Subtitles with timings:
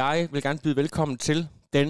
[0.00, 1.38] Jeg vil gerne byde velkommen til
[1.72, 1.88] den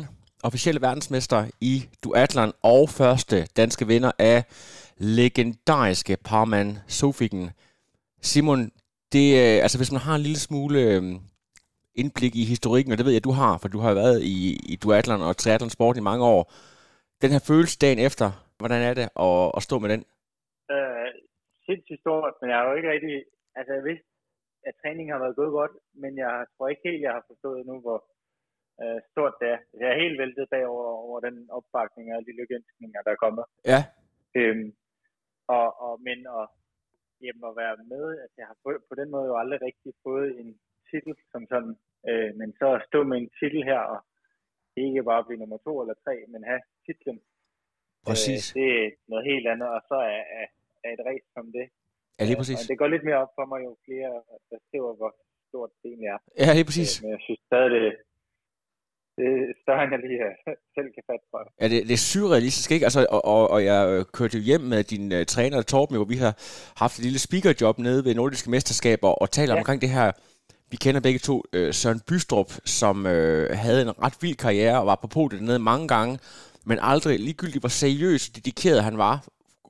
[0.49, 1.75] officielle verdensmester i
[2.05, 4.39] duatlon og første danske vinder af
[5.19, 7.51] legendariske parmand Sofiken.
[8.31, 8.61] Simon,
[9.13, 11.15] det, øh, altså hvis man har en lille smule øhm,
[11.95, 14.37] indblik i historikken, og det ved jeg, du har, for du har været i,
[14.73, 16.43] i duatlon og triathlon sport i mange år.
[17.23, 18.29] Den her følelse dagen efter,
[18.59, 20.03] hvordan er det at, at stå med den?
[20.73, 21.09] Øh,
[21.67, 23.15] sindssygt stort, men jeg er jo ikke rigtig,
[23.59, 24.12] altså jeg vidste,
[24.69, 27.75] at træningen har været gået godt, men jeg tror ikke helt, jeg har forstået nu,
[27.85, 27.99] hvor
[28.83, 29.59] øh, stort det er.
[29.81, 33.45] Jeg er helt væltet bagover over den opbakning og de lykkeønskninger, der er kommet.
[33.73, 33.81] Ja.
[34.39, 34.69] Øhm,
[35.59, 36.47] og, og, men at,
[37.25, 40.31] jamen, at være med, at jeg har på, på den måde jo aldrig rigtig fået
[40.41, 40.51] en
[40.91, 41.75] titel som sådan,
[42.09, 44.01] øh, men så at stå med en titel her, og
[44.77, 47.19] ikke bare blive nummer to eller tre, men have titlen.
[48.07, 48.43] Præcis.
[48.51, 50.47] Øh, det er noget helt andet, og så er, er,
[50.85, 51.67] er et race som det.
[52.23, 52.59] Ja, lige præcis.
[52.61, 54.11] Og det går lidt mere op for mig, jo flere
[54.51, 55.11] der skriver, hvor
[55.53, 56.21] stort det egentlig er.
[56.43, 56.91] Ja, lige præcis.
[56.93, 57.83] Øh, men jeg synes stadig, det,
[59.17, 61.39] det er større, end jeg lige øh, selv kan fatte for.
[61.61, 62.87] Ja, det, det er surrealistisk, ikke?
[62.89, 66.11] Altså, og, og, og jeg øh, kørte jo hjem med din uh, træner, Torben, hvor
[66.15, 66.33] vi har
[66.83, 69.61] haft et lille speakerjob nede ved Nordiske Mesterskaber, og taler ja.
[69.61, 70.09] omkring det her
[70.73, 71.37] vi kender begge to
[71.73, 75.89] Søren Bystrup, som uh, havde en ret vild karriere og var på podiet nede mange
[75.89, 76.19] gange,
[76.67, 79.15] men aldrig ligegyldigt hvor seriøs og dedikeret han var,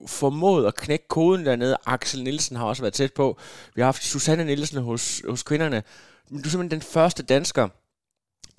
[0.07, 1.77] formået at knække koden dernede.
[1.87, 3.39] Axel Nielsen har også været tæt på.
[3.75, 5.83] Vi har haft Susanne Nielsen hos, hos kvinderne.
[6.31, 7.69] Men du er simpelthen den første dansker,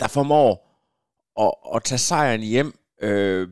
[0.00, 0.52] der formår
[1.40, 2.78] at, at tage sejren hjem.
[3.02, 3.48] Øh,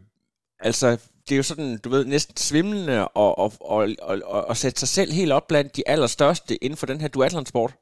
[0.58, 0.88] altså,
[1.28, 4.80] det er jo sådan, du ved, næsten svimlende at og, og, og, og, og sætte
[4.80, 7.74] sig selv helt op blandt de allerstørste inden for den her duathlon-sport.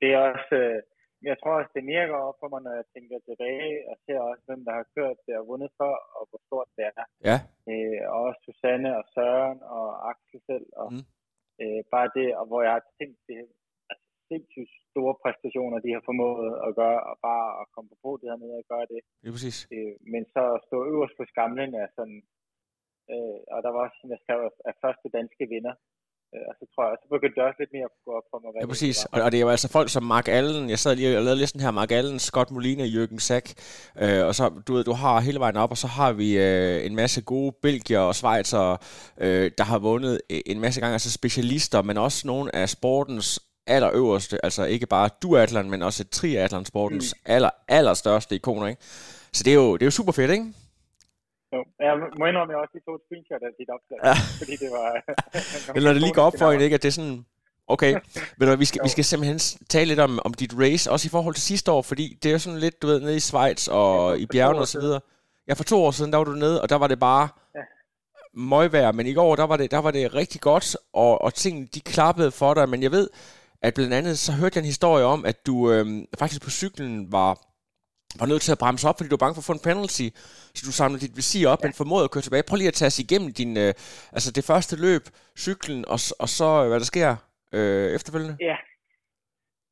[0.00, 0.82] Det er også, øh,
[1.30, 4.42] jeg tror også, det virker op for mig, når jeg tænker tilbage, og ser også,
[4.48, 7.04] hvem der har kørt det og vundet før, og hvor stort det er.
[7.28, 7.36] Ja.
[7.70, 11.04] Øh, og også Susanne og Søren og Axel selv, og Mm.
[11.62, 13.40] øh, bare det, og hvor jeg har tænkt det,
[13.90, 18.30] altså sindssygt store præstationer, de har formået at gøre, og bare at komme på podiet
[18.32, 19.00] hernede og gøre det.
[19.22, 19.58] Det er præcis.
[19.74, 22.20] Øh, men så at stå øverst på skamlen er sådan,
[23.12, 24.38] øh, og der var også, jeg skrev,
[24.70, 25.74] af første danske vinder.
[26.34, 28.38] Øh, og så tror jeg, så begyndte det også lidt mere at gå op for
[28.42, 28.48] mig.
[28.54, 28.96] Ja, det præcis.
[29.12, 29.18] var.
[29.18, 30.70] Og, og det er jo altså folk som Mark Allen.
[30.70, 31.70] Jeg sad lige og lavede listen her.
[31.70, 33.46] Mark Allen, Scott Molina, Jürgen Sack.
[34.02, 36.86] Øh, og så, du ved, du har hele vejen op, og så har vi øh,
[36.86, 38.76] en masse gode belgier og schweizer,
[39.20, 44.44] øh, der har vundet en masse gange, altså specialister, men også nogle af sportens allerøverste,
[44.44, 47.32] altså ikke bare duathlon, men også triathlon sportens mm.
[47.32, 48.82] aller, allerstørste ikoner, ikke?
[49.32, 50.46] Så det er jo, det er jo super fedt, ikke?
[51.54, 54.14] Jo, jeg må indrømme, at jeg også lige tog et screenshot af dit opslag, Ja.
[54.40, 54.86] fordi det var...
[55.76, 56.74] Eller det lige går op for en, ikke?
[56.74, 57.24] At det er sådan,
[57.74, 57.92] okay,
[58.36, 59.38] hvad, vi, skal, vi skal simpelthen
[59.68, 62.32] tale lidt om, om dit race, også i forhold til sidste år, fordi det er
[62.32, 64.80] jo sådan lidt, du ved, nede i Schweiz og Ja, i bjergene år og så
[64.80, 65.00] videre.
[65.48, 67.60] Ja, for to år siden, der var du nede, og der var det bare Ja.
[68.34, 71.66] møgvejr, men i går, der var det, der var det rigtig godt, og, og tingene,
[71.74, 73.10] de klappede for dig, men jeg ved,
[73.62, 77.12] at blandt andet, så hørte jeg en historie om, at du øhm, faktisk på cyklen
[77.12, 77.38] var
[78.20, 80.06] var nødt til at bremse op, fordi du var bange for at få en penalty,
[80.56, 81.66] så du samlede dit visir op, ja.
[81.66, 82.48] men formåede at køre tilbage.
[82.48, 83.72] Prøv lige at tage os igennem din, øh,
[84.16, 85.04] altså det første løb,
[85.44, 87.10] cyklen, og, og så, øh, hvad der sker
[87.56, 88.36] øh, efterfølgende.
[88.50, 88.56] Ja.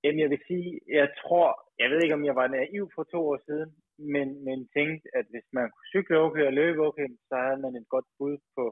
[0.03, 0.69] Jamen, jeg vil sige,
[1.01, 1.47] jeg tror,
[1.83, 3.71] jeg ved ikke, om jeg var naiv for to år siden,
[4.15, 7.73] men, men tænkte, at hvis man kunne cykle okay og løbe okay, så havde man
[7.81, 8.65] et godt bud på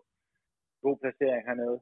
[0.85, 1.79] god placering hernede.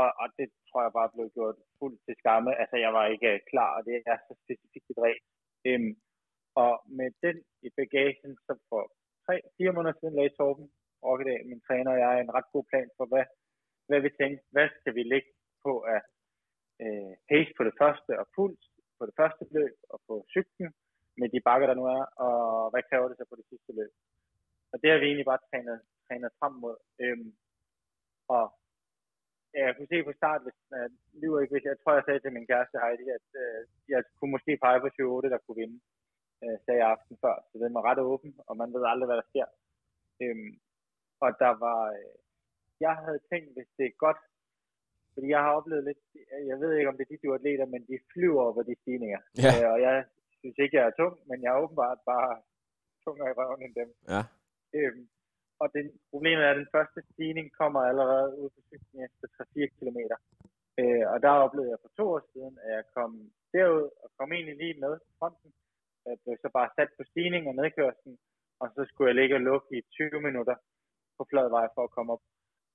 [0.00, 2.50] Og, og det tror jeg bare blev gjort fuldt til skamme.
[2.60, 5.22] Altså, jeg var ikke klar, og det er så specifikt et ræs.
[5.68, 5.92] Øhm,
[6.62, 7.36] og med den
[7.66, 8.82] i bagagen, så for
[9.26, 10.68] tre, fire måneder siden lagde Torben
[11.04, 13.24] Rokkedal, min træner og jeg, en ret god plan for, hvad,
[13.88, 15.30] hvad vi tænkte, hvad skal vi lægge
[15.64, 16.00] på af
[16.82, 18.62] øh, pace på det første, og puls
[18.98, 20.70] på det første løb, og på cyklen,
[21.20, 22.36] med de bakker, der nu er, og
[22.70, 23.92] hvad kræver det så på det sidste løb.
[24.72, 26.76] Og det har vi egentlig bare trænet, trænet frem mod.
[27.02, 27.32] Øhm,
[28.36, 28.44] og
[29.54, 30.90] ja, jeg kunne se på start, hvis jeg
[31.22, 34.12] lyver ikke, hvis jeg tror, jeg sagde til min kæreste Heidi, at øh, jeg altså
[34.16, 35.78] kunne måske pege på 28, der kunne vinde,
[36.44, 37.34] øh, sagde jeg aften før.
[37.50, 39.46] Så den var ret åben, og man ved aldrig, hvad der sker.
[40.22, 40.52] Øhm,
[41.24, 42.14] og der var, øh,
[42.86, 44.20] jeg havde tænkt, hvis det er godt,
[45.14, 46.02] fordi jeg har oplevet lidt,
[46.50, 49.20] jeg ved ikke, om det er de du atleter, men de flyver over de stigninger.
[49.44, 49.52] Ja.
[49.56, 49.96] Øh, og jeg
[50.40, 52.30] synes ikke, jeg er tung, men jeg er åbenbart bare
[53.04, 53.90] tungere i røven end dem.
[54.14, 54.22] Ja.
[54.76, 55.04] Øhm,
[55.62, 55.82] og det,
[56.12, 59.98] problemet er, at den første stigning kommer allerede ud på cyklen efter 3-4 km.
[60.80, 63.10] Øh, og der oplevede jeg for to år siden, at jeg kom
[63.54, 65.50] derud og kom egentlig lige med fronten
[66.10, 68.14] jeg blev øh, så bare sat på stigning og nedkørslen,
[68.62, 70.56] og så skulle jeg ligge og lukke i 20 minutter
[71.16, 72.24] på flad vej for at komme op.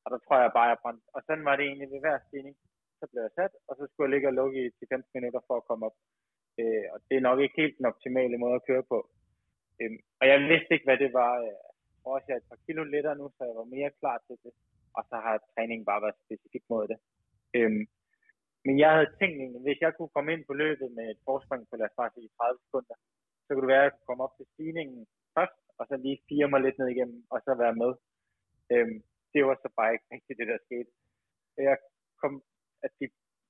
[0.03, 1.05] Og der tror jeg bare, jeg brændte.
[1.15, 2.55] Og sådan var det egentlig ved hver stigning.
[2.99, 5.55] Så blev jeg sat, og så skulle jeg ligge og lukke i 10-15 minutter for
[5.57, 5.97] at komme op.
[6.59, 8.97] Øh, og det er nok ikke helt den optimale måde at køre på.
[9.81, 11.33] Øh, og jeg vidste ikke, hvad det var.
[11.47, 11.57] Øh,
[11.89, 14.17] jeg tror også, jeg er et par kilo lettere nu, så jeg var mere klar
[14.27, 14.53] til det.
[14.97, 16.97] Og så har træningen bare været specifikt mod det.
[17.57, 17.71] Øh,
[18.65, 21.63] men jeg havde tænkt, at hvis jeg kunne komme ind på løbet med et forspring
[21.69, 22.95] på, lad os bare sige 30 sekunder,
[23.43, 24.99] så kunne det være, at jeg kunne komme op til stigningen
[25.37, 27.91] først, og så lige fire mig lidt ned igennem, og så være med.
[28.73, 28.97] Øhm,
[29.33, 30.91] det var så bare ikke rigtigt det, der skete.
[31.69, 31.77] Jeg
[32.21, 32.33] kom,
[32.85, 33.05] at de,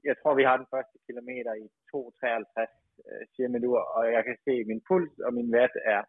[0.10, 4.38] jeg tror, vi har den første kilometer i 2.53 øh, siger minutter, og jeg kan
[4.46, 6.02] se, at min puls og min watt er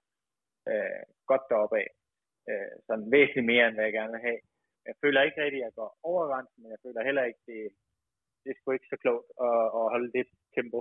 [0.70, 1.88] øh, godt deroppe af.
[2.50, 4.40] Øh, sådan væsentligt mere, end hvad jeg gerne vil have.
[4.88, 7.60] Jeg føler ikke rigtig, at jeg går over grænsen, men jeg føler heller ikke, det,
[8.42, 10.26] det er sgu ikke så klogt at, at holde det
[10.56, 10.80] tempo.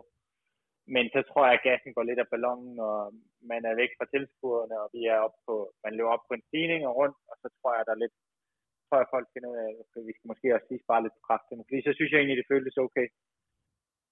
[0.95, 2.97] Men så tror jeg, at gassen går lidt af ballonen, og
[3.51, 6.45] man er væk fra tilskuerne, og vi er op på, man løber op på en
[6.47, 8.15] stigning og rundt, og så tror jeg, der er lidt,
[8.87, 11.23] tror jeg, folk finder ud af, at vi skal måske også lige spare lidt på
[11.27, 13.07] kræfterne, Fordi så synes jeg egentlig, det føltes okay.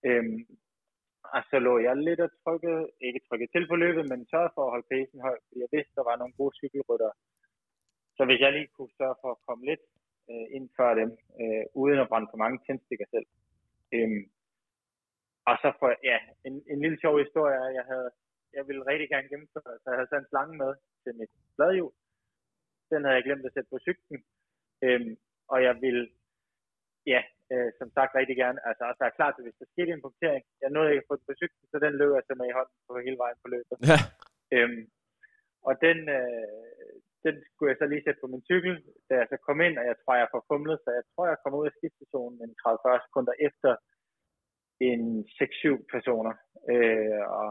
[0.08, 0.40] Øhm,
[1.36, 4.64] og så lå jeg lidt og trykkede, ikke trykket til på løbet, men sørgede for
[4.66, 7.12] at holde pacen høj, fordi jeg vidste, der var nogle gode cykelrytter.
[8.18, 9.84] Så hvis jeg lige kunne sørge for at komme lidt
[10.32, 11.10] øh, ind før dem,
[11.42, 13.28] øh, uden at brænde for mange tændstikker selv.
[13.96, 14.24] Øhm,
[15.50, 16.18] og så for, ja,
[16.48, 18.10] en, en lille sjov historie jeg havde,
[18.58, 20.72] jeg ville rigtig gerne gennemføre, så jeg havde sat en slange med
[21.04, 21.94] til mit bladhjul.
[22.92, 24.20] Den havde jeg glemt at sætte på cyklen.
[24.86, 25.14] Øhm,
[25.54, 26.06] og jeg ville,
[27.14, 27.22] ja,
[27.52, 30.44] øh, som sagt rigtig gerne, altså også være klar til, hvis der skete en punktering.
[30.64, 32.58] Jeg nåede ikke at få den på cyklen, så den løb jeg så med i
[32.58, 33.76] hånden på hele vejen på løbet.
[33.92, 34.00] Ja.
[34.56, 34.84] Øhm,
[35.68, 36.96] og den, øh,
[37.26, 38.74] den skulle jeg så lige sætte på min cykel,
[39.10, 41.40] da jeg så kom ind, og jeg tror, jeg får fumlet, så jeg tror, jeg
[41.44, 43.72] kom ud af skiftestationen en 30-40 sekunder efter
[44.90, 45.04] en
[45.38, 46.36] 6-7 personer.
[46.74, 47.50] Øh, og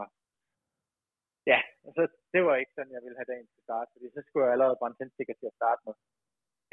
[1.51, 1.59] ja,
[1.95, 2.01] så
[2.33, 4.79] det var ikke sådan, jeg ville have dagen til start, fordi så skulle jeg allerede
[4.79, 5.95] brænde tændstikker til at starte med.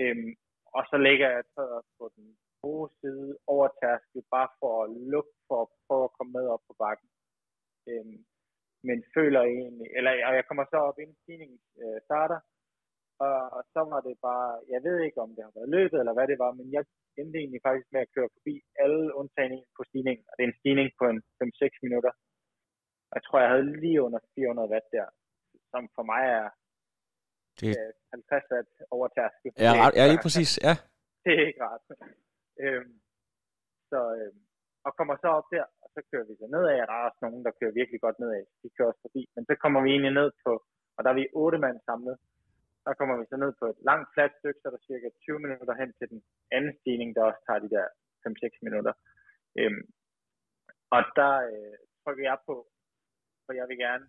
[0.03, 0.33] Øhm,
[0.77, 1.65] og så ligger jeg så
[1.99, 2.27] på den
[2.63, 6.63] gode side over tærskel, bare for at lukke for at prøve at komme med op
[6.69, 7.09] på bakken.
[7.91, 8.19] Øhm,
[8.89, 12.39] men føler egentlig, eller og jeg kommer så op inden stigningen øh, starter,
[13.27, 16.15] og, og så var det bare, jeg ved ikke om det har været løbet eller
[16.17, 16.83] hvad det var, men jeg
[17.21, 18.55] endte egentlig faktisk med at køre forbi
[18.85, 22.13] alle undtagninger på stigningen, og det er en stigning på en 5-6 minutter.
[23.15, 25.07] Jeg tror, jeg havde lige under 400 watt der,
[25.73, 26.47] som for mig er
[27.61, 29.51] Det- øh, 50 watt over tærskel.
[29.67, 30.51] Ja, er ja, lige præcis.
[30.67, 30.75] Ja.
[31.25, 31.83] Det er ikke rart.
[32.65, 32.93] øhm,
[33.91, 34.41] så, øhm,
[34.87, 37.21] og kommer så op der, og så kører vi så nedad, og der er også
[37.25, 38.45] nogen, der kører virkelig godt nedad.
[38.63, 40.53] De kører også forbi, men så kommer vi egentlig ned på,
[40.97, 42.17] og der er vi otte mand samlet,
[42.89, 45.39] der kommer vi så ned på et langt fladt stykke, så er der cirka 20
[45.45, 46.21] minutter hen til den
[46.57, 47.87] anden stigning, der også tager de der
[48.27, 48.93] 5-6 minutter.
[49.59, 49.83] Øhm,
[50.95, 52.57] og der øh, trykker jeg på,
[53.45, 54.07] for jeg vil gerne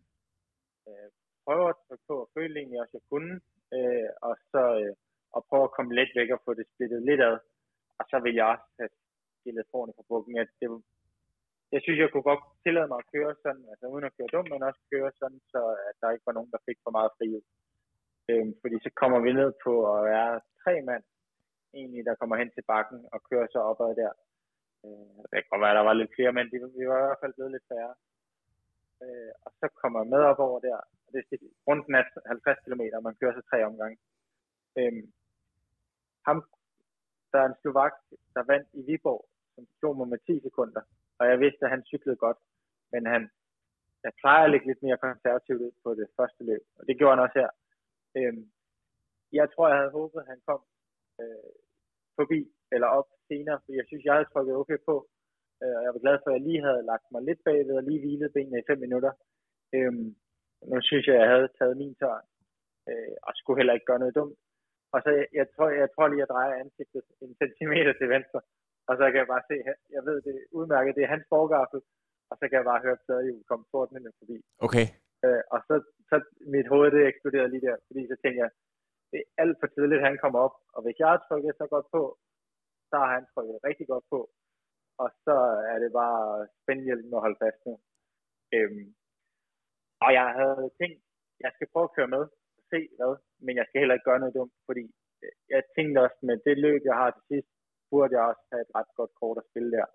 [0.87, 1.09] øh,
[1.45, 3.33] prøve at trykke på, og føle egentlig også, jeg kunne,
[3.75, 4.95] øh, og så øh,
[5.35, 7.37] og prøve at komme lidt væk og få det splittet lidt ad.
[7.99, 8.91] Og så vil jeg også have
[9.39, 10.67] stillet forne på bukken, at det,
[11.73, 14.49] jeg synes, jeg kunne godt tillade mig at køre sådan, altså uden at køre dumt,
[14.51, 17.41] men også køre sådan, så at der ikke var nogen, der fik for meget frihed.
[18.29, 21.03] Øh, fordi så kommer vi ned på at være tre mand,
[21.73, 24.11] egentlig, der kommer hen til bakken og kører så opad der.
[24.85, 27.05] Øh, det kan godt være, at der var lidt flere, men de, vi var i
[27.07, 27.93] hvert fald blevet lidt færre.
[29.03, 32.59] Øh, og så kommer jeg med op over der, og det er rundt er 50
[32.65, 33.97] km, og man kører så tre omgange.
[34.79, 34.93] Øh,
[36.27, 36.37] ham,
[37.31, 37.93] der er en slovak,
[38.35, 40.81] der vandt i Viborg, som slog mig med 10 sekunder,
[41.19, 42.39] og jeg vidste, at han cyklede godt,
[42.91, 43.21] men han,
[44.03, 47.15] jeg plejer at lægge lidt mere konservativt ud på det første løb, og det gjorde
[47.15, 47.49] han også her.
[48.17, 48.43] Øhm,
[49.39, 50.61] jeg tror, jeg havde håbet, at han kom
[51.21, 51.51] øh,
[52.17, 52.39] forbi
[52.73, 54.95] eller op senere, for jeg synes, jeg havde trykket okay på.
[55.63, 57.83] Øh, og jeg var glad for, at jeg lige havde lagt mig lidt bagved og
[57.83, 59.11] lige hvilet benene i 5 minutter.
[59.75, 60.07] Øhm,
[60.71, 62.25] nu synes jeg, jeg havde taget min tørn
[62.89, 64.37] øh, og skulle heller ikke gøre noget dumt.
[64.93, 68.07] Og så jeg, jeg, tror, jeg tror lige, at jeg drejer ansigtet en centimeter til
[68.15, 68.39] venstre,
[68.89, 69.55] og så kan jeg bare se,
[69.95, 71.81] jeg ved det udmærket, det er hans forgaffel,
[72.29, 74.37] og så kan jeg bare høre pladerhjul komme tordnende forbi.
[74.67, 74.85] Okay.
[75.25, 75.75] Øh, og så,
[76.09, 76.15] så
[76.53, 78.51] mit hoved det eksploderede lige der, fordi så tænkte jeg,
[79.11, 81.87] det er alt for tidligt, han kommer op, og hvis jeg har trykket så godt
[81.95, 82.03] på,
[82.89, 84.19] så har han trykket rigtig godt på,
[85.03, 85.35] og så
[85.73, 87.73] er det bare spændhjælpen at holde fast nu.
[88.55, 88.87] Øhm,
[90.05, 91.01] og jeg havde tænkt,
[91.45, 92.23] jeg skal prøve at køre med,
[92.57, 93.13] og se hvad,
[93.45, 94.85] men jeg skal heller ikke gøre noget dumt, fordi
[95.23, 97.49] øh, jeg tænkte også, med det løb, jeg har til sidst,
[97.91, 99.87] burde jeg også have et ret godt kort at spille der.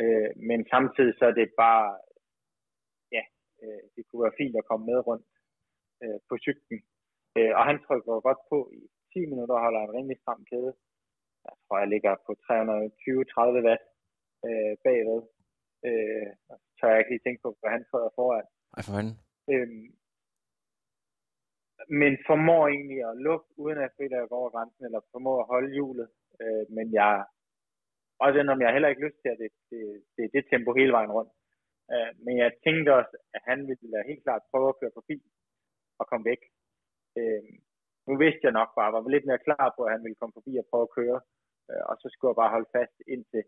[0.00, 1.86] Øh, men samtidig så er det bare,
[3.62, 5.26] øh, det kunne være fint at komme med rundt
[6.02, 6.80] øh, på cyklen.
[7.36, 8.80] Øh, og han trykker godt på i
[9.12, 10.72] 10 minutter holder en rimelig stram kæde.
[11.46, 13.84] Jeg tror, jeg ligger på 320-30 watt
[14.46, 15.22] øh, bagved.
[15.88, 16.30] Øh,
[16.76, 18.46] så jeg ikke lige tænke på, hvad han træder foran.
[18.76, 19.16] Ej, for fanden.
[19.52, 19.86] Øhm,
[22.00, 25.74] men formår egentlig at lukke, uden at jeg går over grænsen, eller formår at holde
[25.76, 26.08] hjulet.
[26.42, 27.12] Øh, men jeg,
[28.24, 29.80] også om jeg heller ikke lyst til, at det, det,
[30.14, 31.32] det er det tempo hele vejen rundt.
[31.92, 35.16] Øh, men jeg tænkte også, at han ville helt klart prøve at køre forbi
[36.00, 36.42] og komme væk.
[37.18, 37.42] Øh,
[38.08, 40.52] nu vidste jeg nok bare, var lidt mere klar på, at han ville komme forbi
[40.62, 41.18] og prøve at køre.
[41.68, 43.44] Øh, og så skulle jeg bare holde fast indtil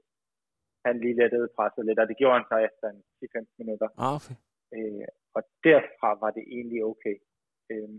[0.87, 3.89] han lige lettede presset lidt, og det gjorde han så efter en 10-15 minutter.
[4.05, 4.37] Ah, okay.
[4.75, 5.07] Øh,
[5.37, 7.17] og derfra var det egentlig okay.
[7.71, 7.91] Øh,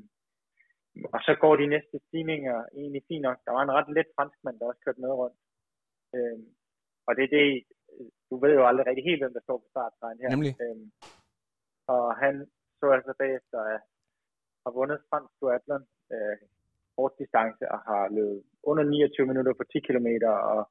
[1.15, 3.37] og så går de næste stigninger egentlig fint nok.
[3.45, 5.37] Der var en ret let franskmand, der også kørte med rundt.
[6.15, 6.39] Øh,
[7.07, 7.47] og det er det,
[8.33, 10.29] du ved jo aldrig rigtig helt, hvem der står på starttegn her.
[10.35, 10.53] Nemlig.
[10.63, 10.77] Øh,
[11.95, 12.33] og han
[12.79, 13.81] så altså bagefter at
[14.63, 16.37] har vundet fransk duatlon øh,
[16.95, 20.09] kort distance og har løbet under 29 minutter på 10 km
[20.55, 20.61] og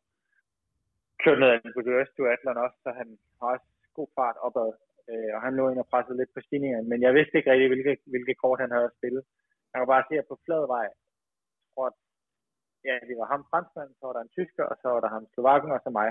[1.23, 1.75] kørt noget af en
[2.19, 3.67] duatlon også, så han har også
[3.99, 4.71] god fart opad.
[5.11, 7.69] Øh, og han lå ind og pressede lidt på stigningen, men jeg vidste ikke rigtig,
[7.73, 9.23] hvilke, hvilke kort han havde spillet.
[9.71, 10.87] Jeg kan bare se, at på flad vej,
[11.75, 11.97] tror at,
[12.89, 15.25] ja, det var ham franskmand, så var der en tysker, og så var der ham
[15.35, 16.11] slovakken, og så mig.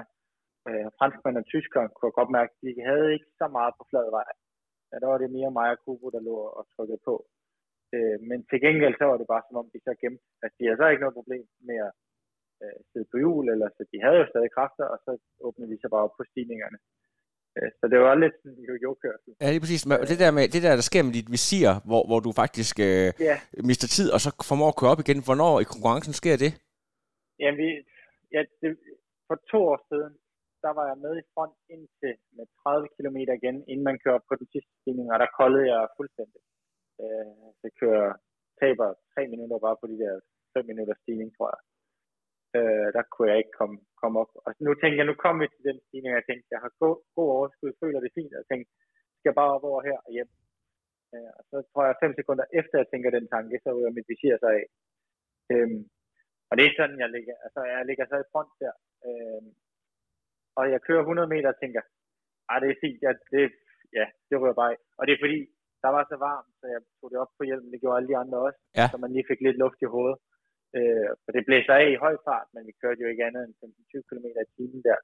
[0.70, 4.08] Øh, franskmand og tysker kunne godt mærke, at de havde ikke så meget på flad
[4.18, 4.30] vej.
[4.89, 7.15] Ja, der var det mere mig og Kubo, der lå og trykkede på.
[7.96, 10.25] Øh, men til gengæld så var det bare som om, de så gemte.
[10.44, 11.91] Altså, de havde så ikke noget problem med at
[12.63, 15.12] øh, sidde på hjul, eller så de havde jo stadig kræfter, og så
[15.48, 16.77] åbnede de sig bare op på stigningerne.
[17.58, 19.32] Øh, så det var lidt sådan en jo-jo-kørsel.
[19.41, 19.84] Ja, er præcis.
[19.89, 22.75] Men det der, med, det der, der sker med dit visir, hvor, hvor du faktisk
[22.89, 23.36] øh, Ja.
[23.70, 25.20] mister tid, og så formår at køre op igen.
[25.27, 26.51] Hvornår i konkurrencen sker det?
[27.41, 27.68] Jamen, vi,
[28.36, 28.70] ja, det,
[29.27, 30.12] for to år siden,
[30.65, 34.34] der var jeg med i front indtil med 30 km igen, inden man kører på
[34.39, 36.41] den sidste stigning, og der koldede jeg fuldstændig.
[37.01, 38.08] Øh, så kører
[38.62, 40.13] taber tre minutter bare på de der
[40.53, 41.62] 5 minutter stigning, tror jeg.
[42.58, 44.32] Øh, der kunne jeg ikke komme, komme op.
[44.46, 46.72] Og nu tænker jeg, nu kommer vi til den stigning, og jeg tænkte, jeg har
[46.84, 48.70] god, god overskud, føler det fint, og jeg tænkte,
[49.18, 50.30] skal jeg bare op over her og hjem.
[51.13, 54.10] Øh, og så tror jeg fem sekunder efter, jeg tænker den tanke, så ryger mit
[54.12, 54.65] visir sig af.
[55.51, 55.70] Øh,
[56.50, 58.74] og det er sådan, jeg ligger, altså jeg ligger så i front der.
[59.08, 59.44] Øh,
[60.58, 61.81] og jeg kører 100 meter og tænker,
[62.51, 63.41] ah, det er fint, ja, det,
[64.00, 64.77] ja, det ryger bare af.
[65.00, 65.39] Og det er fordi,
[65.84, 68.17] der var så varmt, så jeg tog det op på hjelmen, det gjorde alle de
[68.24, 68.86] andre også, Ja.
[68.91, 70.17] så man lige fik lidt luft i hovedet.
[70.77, 73.53] Øh, for det blæser af i høj fart, men vi kørte jo ikke andet end
[73.62, 75.00] 15-20 km i timen der.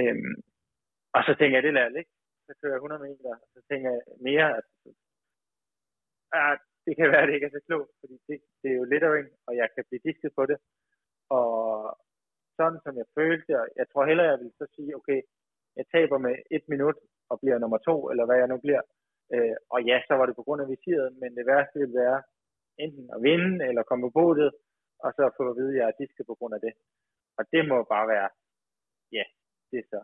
[0.00, 0.34] Øhm,
[1.16, 2.12] og så tænker jeg, det lader jeg ligge.
[2.46, 4.68] Så kører jeg 100 meter, og så tænker jeg mere, at
[6.38, 6.54] ah,
[6.86, 9.26] det kan være, at det ikke er så klogt, fordi det, det er jo littering,
[9.46, 10.58] og jeg kan blive disket på det.
[11.38, 11.48] Og
[12.58, 15.20] sådan som jeg følte, og jeg tror hellere, jeg vil så sige, okay,
[15.78, 16.98] jeg taber med et minut
[17.30, 18.82] og bliver nummer to, eller hvad jeg nu bliver.
[19.34, 22.18] Øh, og ja, så var det på grund af visiret, men det værste ville være
[22.84, 24.50] enten at vinde, eller komme på bådet,
[25.04, 26.74] og så få at vide, at jeg er disket på grund af det.
[27.38, 28.28] Og det må bare være,
[29.16, 29.24] ja,
[29.70, 30.00] det er så.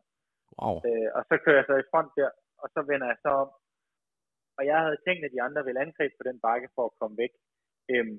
[0.60, 0.76] Wow.
[0.88, 2.30] Øh, og så kører jeg så i front der,
[2.62, 3.50] og så vender jeg så om.
[4.58, 7.16] Og jeg havde tænkt, at de andre ville angribe på den bakke for at komme
[7.22, 7.32] væk.
[7.92, 8.18] Øhm,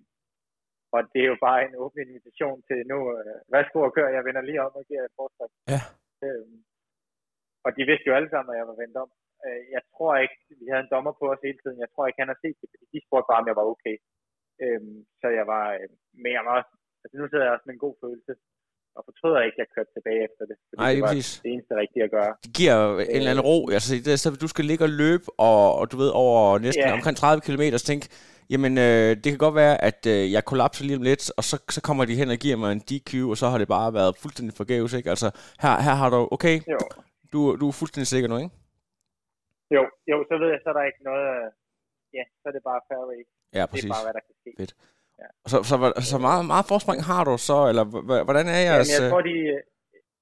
[0.94, 4.24] og det er jo bare en åben invitation til nu, øh, værsgo og kør, jeg
[4.28, 5.54] vender lige om og giver et forspring.
[5.74, 5.82] Ja.
[6.26, 6.58] Øhm,
[7.66, 9.10] og de vidste jo alle sammen, at jeg var vendt om.
[9.46, 12.22] Øh, jeg tror ikke, vi havde en dommer på os hele tiden, jeg tror ikke,
[12.24, 13.96] han har set det, fordi de spurgte bare, om jeg var okay.
[14.64, 15.90] Øhm, så jeg var, øh,
[16.24, 16.60] men jeg var
[17.06, 18.34] altså nu sidder jeg også med en god følelse,
[18.98, 21.30] og fortryder ikke, at jeg kørte tilbage efter det, fordi Nej, det var præcis.
[21.44, 22.32] det eneste rigtige at gøre.
[22.46, 23.58] Det giver en eller anden ro.
[23.78, 26.84] Altså, det er, så du skal ligge og løbe, og, og du ved, over næsten
[26.88, 26.94] Ja.
[26.98, 28.02] omkring 30 km, så tænk,
[28.54, 31.56] jamen, øh, det kan godt være, at øh, jeg kollapser lige om lidt, og så,
[31.76, 34.12] så kommer de hen og giver mig en DQ, og så har det bare været
[34.24, 35.10] fuldstændig forgæves, ikke?
[35.14, 35.28] Altså,
[35.64, 36.80] her, her har du, okay, Jo,
[37.34, 38.54] du, du er fuldstændig sikker nu, ikke?
[39.76, 41.48] jo, jo, så ved jeg, så er der ikke noget, øh,
[42.18, 43.32] ja, så er det bare fair race.
[43.58, 43.90] Ja, Det præcis.
[43.90, 44.52] er bare, hvad der kan ske.
[44.62, 44.74] Fedt.
[45.52, 47.86] Så, så, så, så meget, meget forspring har du så, eller
[48.28, 48.88] hvordan er jeres...
[48.88, 49.36] Jamen, jeg øh, tror, de,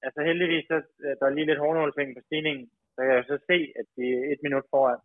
[0.06, 3.30] altså heldigvis, så, øh, der er lige lidt hårdnålsving på stigningen, så kan jeg jo
[3.32, 5.00] så se, at de er et minut foran.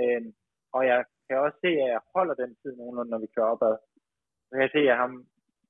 [0.00, 0.30] Øhm,
[0.76, 3.74] og jeg kan også se, at jeg holder den tid nogenlunde, når vi kører opad.
[4.46, 5.12] Så kan jeg se, at ham,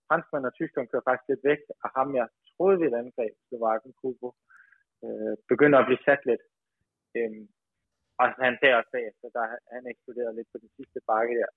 [0.09, 3.93] franskmand og tyskeren kører faktisk lidt væk, og ham, jeg troede ved et angreb, Slovakken
[4.01, 4.29] Kubo,
[5.05, 6.45] øh, begynder at blive sat lidt.
[7.19, 7.45] Øhm,
[8.21, 11.51] og han ser også bagefter, der han eksploderede lidt på den sidste bakke der.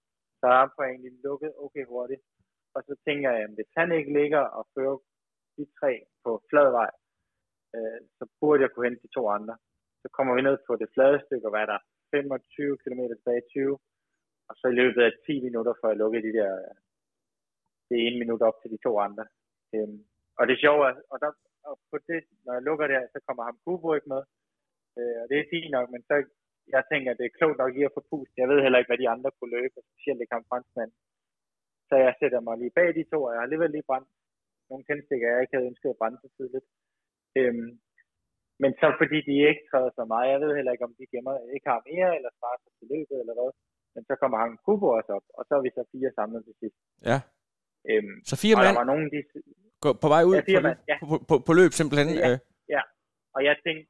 [0.44, 2.24] Så han jeg egentlig lukket okay hurtigt.
[2.76, 4.98] Og så tænker jeg, at hvis han ikke ligger og fører
[5.58, 5.92] de tre
[6.24, 6.92] på flad vej,
[7.76, 9.56] øh, så burde jeg kunne hente de to andre.
[10.02, 11.80] Så kommer vi ned på det flade stykke, og hvad er der?
[12.12, 13.80] 25 km tilbage 20.
[14.50, 16.76] Og så i løbet af 10 minutter får jeg lukket de der, øh,
[17.90, 19.26] det ene minut op til de to andre.
[19.76, 20.00] Øhm,
[20.40, 21.32] og det sjove er, og, der,
[21.70, 24.24] og på det, når jeg lukker der, så kommer ham Kubo ikke med.
[24.98, 26.14] Øh, og det er fint nok, men så
[26.76, 28.34] jeg tænker, at det er klogt nok lige at få pust.
[28.42, 30.92] Jeg ved heller ikke, hvad de andre kunne løbe, specielt ikke ham franskmand.
[31.90, 34.10] Så jeg sætter mig lige bag de to, og jeg har alligevel lige brændt
[34.70, 36.68] nogle tændstikker, jeg ikke havde ønsket at brænde så tidligt.
[37.40, 37.70] Øhm,
[38.62, 41.34] men så fordi de ikke træder så meget, jeg ved heller ikke, om de gemmer,
[41.56, 43.52] ikke har mere, eller sparer sig til løbet, eller hvad.
[43.96, 46.56] Men så kommer han Kubo også op, og så er vi så fire samlet til
[46.62, 46.80] sidst.
[47.10, 47.18] Ja.
[47.90, 49.20] Øhm, Så fire mand var nogen, de,
[49.84, 50.98] går på vej ud Ja, på, mand, ja.
[51.12, 52.10] på, på, på løb simpelthen.
[52.24, 52.30] Ja.
[52.32, 52.38] Øh,
[53.36, 53.88] og jeg tænkte,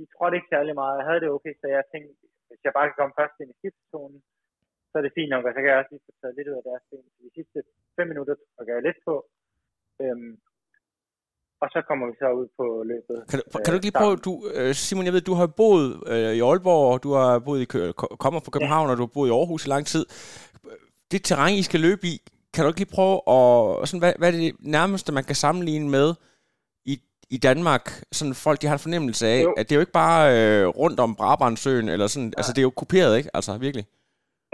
[0.00, 0.98] de, trådte ikke særlig meget.
[1.00, 2.12] Jeg havde det okay, så jeg tænkte,
[2.48, 4.20] hvis jeg bare kan komme først ind i skiftzonen,
[4.88, 6.60] så er det fint nok, og så kan jeg også lige få taget lidt ud
[6.60, 7.06] af deres ben.
[7.26, 7.58] De sidste
[7.96, 9.14] fem minutter trykker jeg lidt på,
[10.02, 10.32] øhm,
[11.62, 13.16] og så kommer vi så ud på løbet.
[13.30, 14.02] Kan, du, øh, kan du ikke lige sammen.
[14.02, 17.38] prøve, du, øh, Simon, jeg ved, du har boet øh, i Aalborg, og du har
[17.46, 17.66] boet i,
[18.24, 20.04] kommer fra København, og du har boet i Aarhus i lang tid.
[21.10, 22.14] Det terræn, I skal løbe i,
[22.54, 25.88] kan du ikke lige prøve at, sådan, hvad, hvad er det nærmeste, man kan sammenligne
[25.98, 26.29] med i,
[27.36, 27.84] i Danmark,
[28.18, 29.52] sådan folk, de har en fornemmelse af, Jo.
[29.58, 32.68] at det er jo ikke bare øh, rundt om Brabantsøen, eller sådan, altså det er
[32.70, 33.30] jo kuperet, ikke?
[33.38, 33.84] Altså virkelig.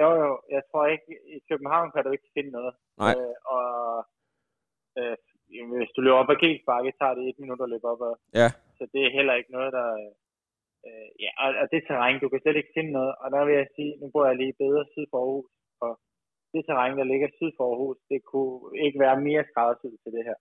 [0.02, 2.72] Jo, jo, jeg tror ikke, i København kan du ikke finde noget.
[3.02, 3.14] Nej.
[3.18, 3.66] Øh, og
[4.98, 5.16] øh,
[5.78, 8.14] hvis du løber op ad Gelsbakke, tager det et minut at løbe op ad.
[8.40, 8.48] Ja.
[8.78, 9.88] Så det er heller ikke noget, der...
[10.88, 13.12] Øh, ja, og, og det terræn, du kan slet ikke finde noget.
[13.22, 15.50] Og der vil jeg sige, nu bor jeg lige bedre syd for Aarhus,
[15.84, 15.92] og
[16.52, 20.24] det terræn, der ligger syd for Aarhus, det kunne ikke være mere skræddersyet til det
[20.28, 20.38] her.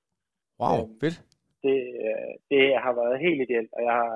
[0.61, 1.17] Wow, Øhm, fedt.
[1.65, 4.12] Det, øh, det har været helt ideelt, og jeg har,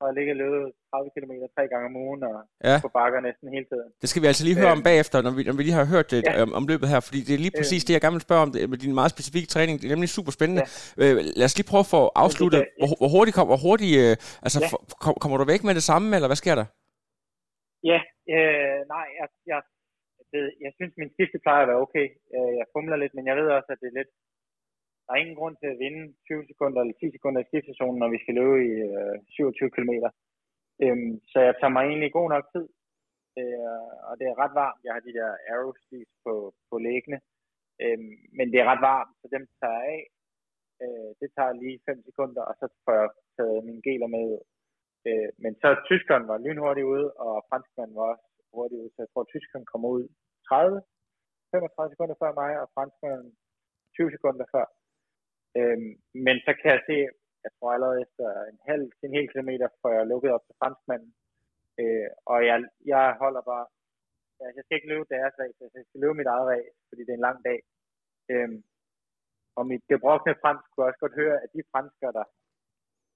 [0.00, 2.36] og jeg ligger løbet 30 km tre gange om ugen, og
[2.68, 2.76] Ja.
[2.86, 3.88] på bakker næsten hele tiden.
[4.02, 4.88] Det skal vi altså lige høre om Øhm.
[4.90, 6.32] bagefter, når vi, når vi lige har hørt det, Ja.
[6.38, 6.44] ja.
[6.58, 8.60] om løbet her, fordi det er lige præcis det, jeg gerne vil spørge om, det,
[8.72, 9.74] med din meget specifikke træning.
[9.78, 10.62] Det er nemlig super spændende.
[11.00, 11.02] Ja.
[11.02, 13.94] Øh, lad os lige prøve at få afsluttet, kan- hvor, hvor hurtigt, kom, hvor hurtigt
[14.04, 14.14] øh,
[14.46, 14.68] altså, Ja.
[15.04, 16.66] kom, kommer du væk med det samme, eller hvad sker der?
[17.90, 17.98] Ja,
[18.34, 19.60] øh, nej, jeg, jeg,
[20.32, 22.06] det, jeg synes, min skifte plejer at være okay.
[22.36, 24.10] Øh, jeg fumler lidt, men jeg ved også, at det er lidt...
[25.04, 28.10] Der er ingen grund til at vinde 20 sekunder eller 10 sekunder i skiftestationen, når
[28.14, 29.92] vi skal løbe i øh, 27 km.
[30.84, 32.66] Øhm, så jeg tager mig egentlig god nok tid.
[33.40, 34.84] Øh, og det er ret varmt.
[34.84, 36.34] Jeg har de der arrow sleeves på,
[36.68, 37.18] på læggene.
[37.82, 40.02] Øhm, men det er ret varmt, så dem tager jeg af.
[40.82, 44.42] Øh, det tager lige 5 sekunder, og så får jeg taget mine geler med ud.
[45.08, 48.90] Øh, men så tyskeren var lynhurtig ude, og franskmanden var også hurtig ude.
[48.92, 50.04] Så jeg tror, at tyskeren kommer ud
[50.48, 50.82] 30,
[51.50, 53.30] 35 sekunder før mig, og franskmanden
[53.94, 54.66] 20 sekunder før.
[55.58, 55.90] Øhm,
[56.26, 56.96] men så kan jeg se,
[57.44, 60.58] jeg tror allerede efter en halv til en hel kilometer, får jeg lukket op til
[60.60, 61.12] franskmanden.
[61.80, 62.58] Øh, og jeg,
[62.92, 63.66] jeg holder bare,
[64.44, 67.00] altså jeg skal ikke løbe deres race, altså jeg skal løbe mit eget race, fordi
[67.02, 67.58] det er en lang dag.
[68.32, 68.58] Øhm,
[69.58, 72.24] og mit gebrokne fransk kunne også godt høre, at de franskere, der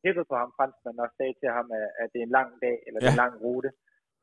[0.04, 2.76] hæppede på ham, franskmanden, også sagde til ham, at, at det er en lang dag,
[2.86, 3.70] eller det er en lang rute.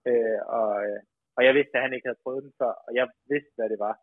[0.10, 1.00] Øh, og, øh,
[1.36, 3.80] og jeg vidste, at han ikke havde prøvet den før, og jeg vidste, hvad det
[3.88, 3.96] var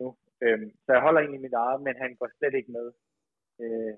[0.00, 0.08] nu.
[0.44, 2.86] Øhm, så jeg holder egentlig mit eget, men han går slet ikke med.
[3.60, 3.94] Øh,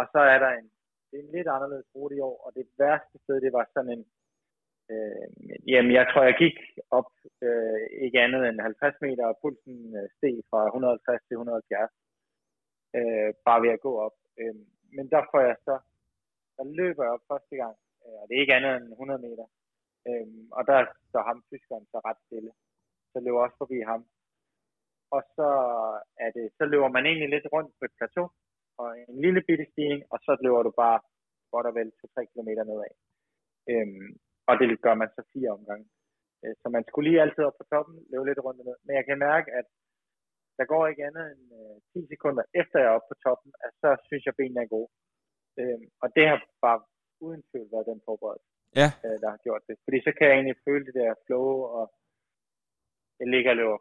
[0.00, 0.70] og så er der en,
[1.08, 3.92] det er en lidt anderledes rute i år, og det værste sted, det var sådan
[3.96, 4.04] en,
[4.90, 5.26] øh,
[5.70, 6.58] jamen jeg tror, jeg gik
[6.90, 7.10] op
[7.46, 11.90] øh, ikke andet end 50 meter, og pulsen øh, steg fra 150 til 170,
[12.98, 14.16] øh, bare ved at gå op.
[14.40, 14.54] Øh,
[14.96, 15.76] men der får jeg så,
[16.56, 19.46] der løber jeg op første gang, øh, og det er ikke andet end 100 meter,
[20.08, 20.78] øh, og der
[21.08, 22.52] står ham, tyskeren, så ret stille.
[23.12, 24.02] Så løber også forbi ham.
[25.10, 25.48] Og så
[26.24, 28.26] er det, så løber man egentlig lidt rundt på et plateau,
[28.82, 30.98] og en lille bitte stigning, og så løber du bare
[31.52, 32.92] godt og vel 2-3 km nedad.
[33.72, 34.08] Øhm,
[34.48, 35.86] og det gør man så fire omgange.
[36.44, 38.76] Øh, Så man skulle lige altid op på toppen, løbe lidt rundt og ned.
[38.86, 39.66] Men jeg kan mærke, at
[40.58, 43.72] der går ikke andet end øh, 10 sekunder efter jeg er oppe på toppen, at
[43.82, 44.90] så synes jeg, at benene er gode.
[45.60, 46.80] Øhm, og det har bare
[47.26, 48.48] uden tvivl været den forberedelse,
[48.80, 48.88] Ja.
[49.04, 49.76] øh, der har gjort det.
[49.84, 51.84] Fordi så kan jeg egentlig føle det der flow, og
[53.20, 53.78] jeg ligger og løber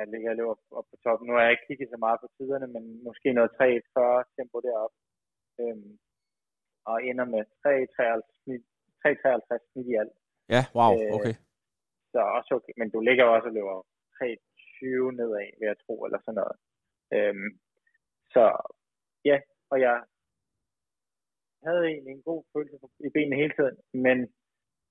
[0.00, 1.24] jeg ligger og løber op på toppen.
[1.26, 4.96] Nu har jeg ikke kigget så meget på tiderne, men måske noget 3.40 tempo deroppe.
[5.60, 5.92] Øhm,
[6.90, 8.64] og ender med 3.53 snit,
[9.02, 10.14] 3.53 snit i alt.
[10.54, 11.34] Ja, wow, Øh, okay.
[12.12, 12.74] Så også okay.
[12.80, 13.76] Men du ligger også og løber
[14.18, 16.56] 3.20 nedad, vil jeg tro, eller sådan noget.
[17.16, 17.50] Øhm,
[18.34, 18.44] så
[19.30, 19.36] ja,
[19.72, 19.96] og jeg
[21.66, 22.76] havde egentlig en god følelse
[23.08, 23.76] i benene hele tiden,
[24.06, 24.18] men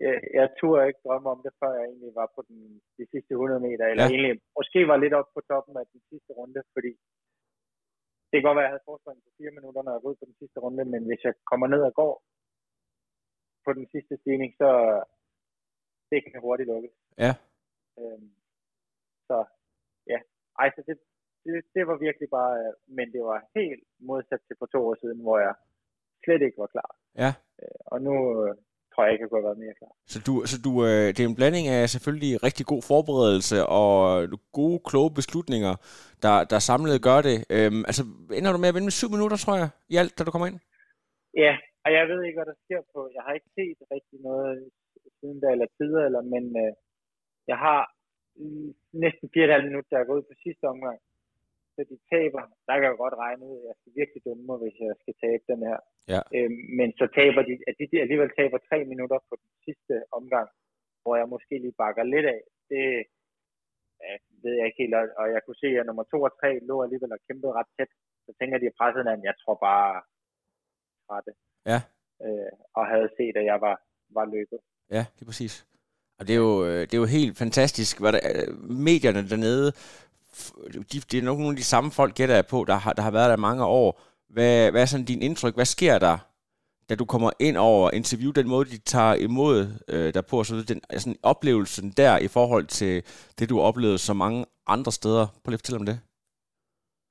[0.06, 2.60] jeg, jeg turde ikke drømme om det, før jeg egentlig var på den,
[2.98, 4.12] de sidste 100 meter, eller Ja.
[4.14, 6.92] egentlig måske var lidt op på toppen af den sidste runde, fordi
[8.30, 10.26] det kan godt være, at jeg havde forspring på fire minutter, når jeg ud på
[10.30, 12.14] den sidste runde, men hvis jeg kommer ned og går
[13.66, 14.70] på den sidste stigning, så
[16.12, 16.96] det kan hurtigt lukkes.
[17.26, 17.34] Ja.
[18.00, 18.30] Øhm,
[19.28, 19.38] så
[20.14, 20.20] ja,
[20.62, 20.96] ej, så det,
[21.46, 25.20] det, det var virkelig bare, men det var helt modsat til for to år siden,
[25.26, 25.54] hvor jeg
[26.24, 26.92] slet ikke var klar.
[27.24, 27.32] Ja.
[27.62, 28.14] Øh, og nu
[28.92, 29.94] tror jeg ikke, jeg kunne have været mere klar.
[30.14, 33.92] Så, du, så du, øh, det er en blanding af selvfølgelig rigtig god forberedelse og
[34.60, 35.74] gode, kloge beslutninger,
[36.26, 37.38] der, der samlet gør det.
[37.56, 38.04] Øhm, altså,
[38.38, 40.50] ender du med at vinde med syv minutter, tror jeg, i alt, da du kommer
[40.52, 40.60] ind?
[41.44, 41.54] Ja,
[41.86, 43.00] og jeg ved ikke, hvad der sker på.
[43.16, 44.58] Jeg har ikke set rigtig noget
[45.20, 46.74] siden da, eller tider, eller, men øh,
[47.52, 47.82] jeg har
[49.04, 50.98] næsten 4,5 minutter, der er gået på sidste omgang.
[51.76, 52.44] Så de taber.
[52.68, 55.16] Der kan jeg godt regne ud, at jeg skal virkelig dumme mig, hvis jeg skal
[55.26, 55.80] tabe den her.
[56.14, 56.22] Ja.
[56.36, 60.48] Øhm, men så taber de, at de alligevel taber tre minutter på den sidste omgang,
[61.04, 62.42] hvor jeg måske lige bakker lidt af.
[62.72, 62.86] det
[64.04, 64.96] ja, ved jeg ikke helt.
[65.22, 67.92] Og jeg kunne se, at nummer to og tre lå alligevel og kæmpede ret tæt.
[68.26, 69.30] Så tænker de, at presset hinanden.
[69.32, 71.36] Jeg tror bare det.
[71.72, 71.80] Ja.
[72.26, 73.76] Øh, og havde set, at jeg var,
[74.18, 74.60] var løbet.
[74.96, 75.68] Ja, det er præcis.
[76.20, 78.48] Og det er jo, øh, det er jo helt fantastisk, hvad der, øh,
[78.90, 79.68] medierne dernede,
[80.92, 83.04] de, det er nok nogle af de samme folk, gætter jeg på, der har, der
[83.08, 84.02] har været der mange år.
[84.36, 85.56] Hvad, hvad er sådan din indtryk?
[85.56, 86.18] Hvad sker der,
[86.90, 89.58] da du kommer ind over interview, den måde, de tager imod
[89.94, 92.94] øh, dig på, så den, altså, oplevelsen der i forhold til
[93.38, 94.40] det, du har oplevet så mange
[94.76, 95.26] andre steder.
[95.42, 95.98] Prøv lige at fortælle om det.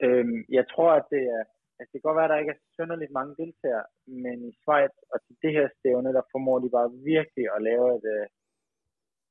[0.06, 1.42] Øhm, jeg tror, at det er,
[1.78, 3.87] altså det kan godt være, at der ikke er synderligt mange deltagere,
[4.24, 7.87] men i Schweiz og til det her stævne, der formår de bare virkelig at lave
[7.98, 8.24] et, øh,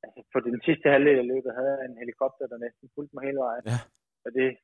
[0.04, 3.24] altså på den sidste halvdel af løbet havde jeg en helikopter, der næsten fulgte mig
[3.28, 3.64] hele vejen.
[3.72, 3.80] Ja.
[4.26, 4.56] Og det er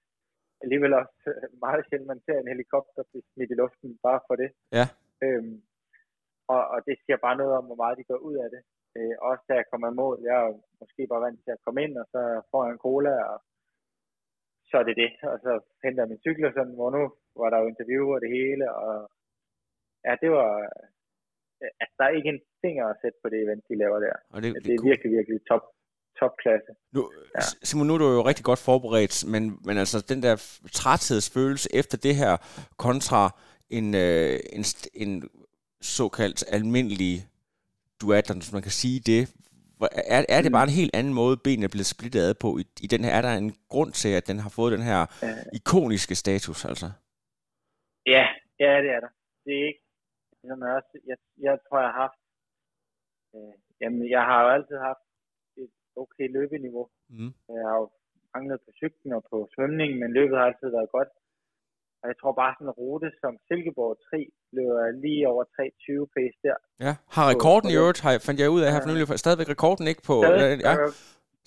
[0.63, 1.15] alligevel også
[1.65, 4.49] meget sjældent, man ser en helikopter blive smidt i luften bare for det.
[4.77, 4.85] Ja.
[5.25, 5.57] Øhm,
[6.53, 8.61] og, og det siger bare noget om, hvor meget de går ud af det.
[8.97, 11.79] Øh, også da jeg kommer i mål, jeg er måske bare vant til at komme
[11.85, 12.21] ind, og så
[12.51, 13.37] får jeg en cola, og
[14.69, 15.11] så er det det.
[15.31, 15.51] Og så
[15.83, 17.03] henter jeg min cykel, og sådan, hvor nu
[17.41, 18.93] var der jo interview og det hele, og
[20.05, 20.51] ja, det var,
[21.81, 24.15] altså der er ikke en finger at sætte på det event, de laver der.
[24.33, 25.63] Og det, det er virkelig, virkelig top,
[26.19, 26.71] topklasse.
[26.95, 27.01] Nu,
[27.35, 27.41] ja.
[27.63, 30.35] Simon, nu er du jo rigtig godt forberedt, men, men altså den der
[30.71, 32.33] træthedsfølelse efter det her
[32.77, 33.21] kontra
[33.69, 34.63] en, øh, en,
[34.93, 35.29] en
[35.81, 37.13] såkaldt almindelig
[38.01, 39.21] duatlon, hvis man kan sige det.
[40.15, 42.63] Er, er det bare en helt anden måde, benene er blevet splittet ad på i,
[42.81, 43.11] i den her?
[43.11, 44.99] Er der en grund til, at den har fået den her
[45.53, 46.91] ikoniske status, altså?
[48.05, 48.25] Ja,
[48.59, 49.11] ja, det er der.
[49.45, 49.84] Det er ikke,
[50.49, 52.21] som jeg, også, jeg, jeg tror, jeg har haft,
[53.35, 55.05] øh, jamen, jeg har jo altid haft
[55.63, 56.85] et okay løbeniveau.
[57.15, 57.31] Mm.
[57.57, 57.87] Jeg har jo
[58.35, 61.11] manglet på cyklen og på svømningen, men løbet har altid været godt.
[62.01, 64.17] Og jeg tror bare sådan en rute som Silkeborg 3
[64.57, 66.57] løber lige over 3.20 pace der.
[66.85, 69.23] Ja, har rekorden i øvrigt, har, fandt jeg ud af, jeg har ja.
[69.23, 70.15] stadigvæk rekorden ikke på...
[70.23, 70.75] Stadig, ja.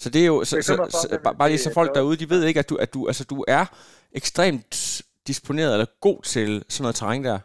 [0.02, 2.60] Så det er jo, så, så, så, bare lige så folk derude, de ved ikke,
[2.60, 3.64] at du, at du, altså, du er
[4.12, 7.38] ekstremt disponeret eller god til sådan noget terræn der.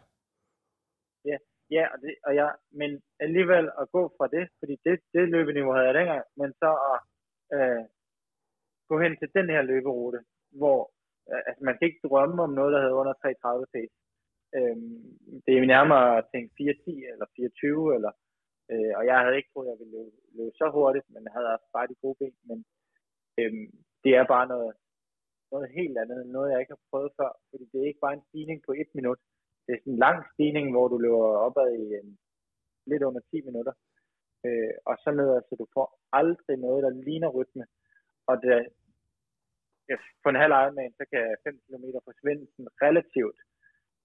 [1.70, 5.72] Ja, og, det, og jeg, men alligevel at gå fra det, fordi det, det løbeniveau
[5.72, 6.98] havde jeg dengang, men så at
[7.56, 7.84] øh,
[8.88, 10.20] gå hen til den her løberute,
[10.60, 10.80] hvor
[11.30, 13.94] øh, altså man kan ikke drømme om noget, der hedder under 3.30 pace.
[14.56, 14.76] Øh,
[15.44, 18.12] det er nærmere at tænke 4.10 eller 4.20, eller,
[18.72, 21.32] øh, og jeg havde ikke troet, at jeg ville løbe, løbe så hurtigt, men jeg
[21.36, 22.36] havde også bare de gode ben.
[22.50, 22.58] Men
[23.40, 23.52] øh,
[24.04, 24.72] det er bare noget,
[25.52, 28.26] noget helt andet, noget jeg ikke har prøvet før, fordi det er ikke bare en
[28.28, 29.20] stigning på et minut.
[29.64, 32.08] Det er sådan en lang stigning, hvor du løber opad i en,
[32.90, 33.74] lidt under 10 minutter.
[34.46, 35.86] Øh, og så nedad, så du får
[36.20, 37.64] aldrig noget, der ligner rytme.
[38.30, 38.52] Og det,
[40.22, 43.38] på en halv Ironman, så kan 5 km forsvinde sådan relativt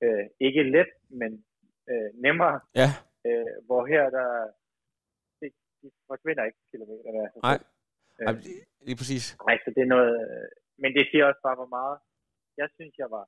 [0.04, 1.32] øh, ikke let, men
[1.91, 2.58] øh, nemmere.
[2.82, 2.89] Ja.
[3.28, 4.28] Øh, hvor her, der
[5.39, 5.50] det,
[5.82, 7.10] de forsvinder ikke kilometer.
[7.26, 7.39] Altså.
[7.48, 7.58] Nej,
[8.19, 8.36] øh,
[8.88, 9.26] lige præcis.
[9.48, 10.48] Nej, så det er noget, øh,
[10.82, 11.98] men det siger også bare, hvor meget.
[12.62, 13.26] Jeg synes, jeg var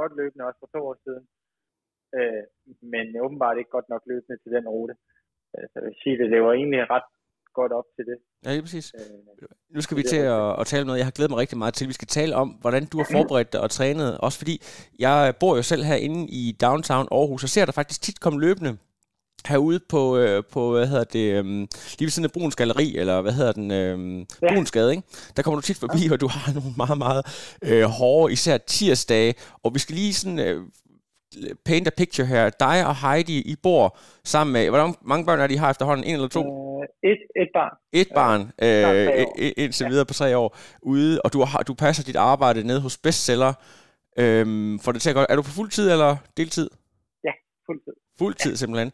[0.00, 1.24] godt løbende også for to år siden,
[2.16, 2.42] øh,
[2.92, 4.94] men åbenbart ikke godt nok løbende til den rute.
[5.54, 7.08] Øh, så jeg vil sige, det lever egentlig ret
[7.58, 8.16] godt op til det.
[8.44, 8.86] Ja, lige præcis.
[8.98, 11.58] Øh, nu skal vi til at, at tale om noget, jeg har glædet mig rigtig
[11.58, 11.88] meget til.
[11.88, 14.18] Vi skal tale om, hvordan du har forberedt dig og trænet.
[14.18, 14.54] Også fordi,
[14.98, 18.72] jeg bor jo selv herinde i downtown Aarhus, og ser der faktisk tit komme løbende
[19.46, 23.20] herude på, øh, på hvad hedder det, øh, lige ved siden af Bruns Galeri, eller
[23.20, 24.54] hvad hedder den, øh, ja.
[24.54, 25.02] Brunsgade, ikke?
[25.36, 26.12] Der kommer du tit forbi, ja.
[26.12, 27.22] og du har nogle meget, meget
[27.62, 30.62] øh, hårde, især tirsdage, og vi skal lige sådan øh,
[31.64, 32.50] paint a picture her.
[32.50, 36.06] Dig og Heidi, I bor sammen med, hvordan mange børn er de har efterhånden?
[36.06, 36.40] En eller to?
[36.40, 37.76] Uh, et, et barn.
[37.92, 39.88] Et barn, øh, indtil ja.
[39.88, 43.52] videre på tre år, ude, og du, har, du passer dit arbejde ned hos Bestseller.
[44.18, 45.26] Øhm, for det til godt.
[45.28, 46.70] Er du på fuld tid eller deltid?
[47.24, 47.30] Ja,
[47.66, 47.92] fuld tid.
[48.18, 48.56] Fuld tid ja.
[48.56, 48.92] simpelthen.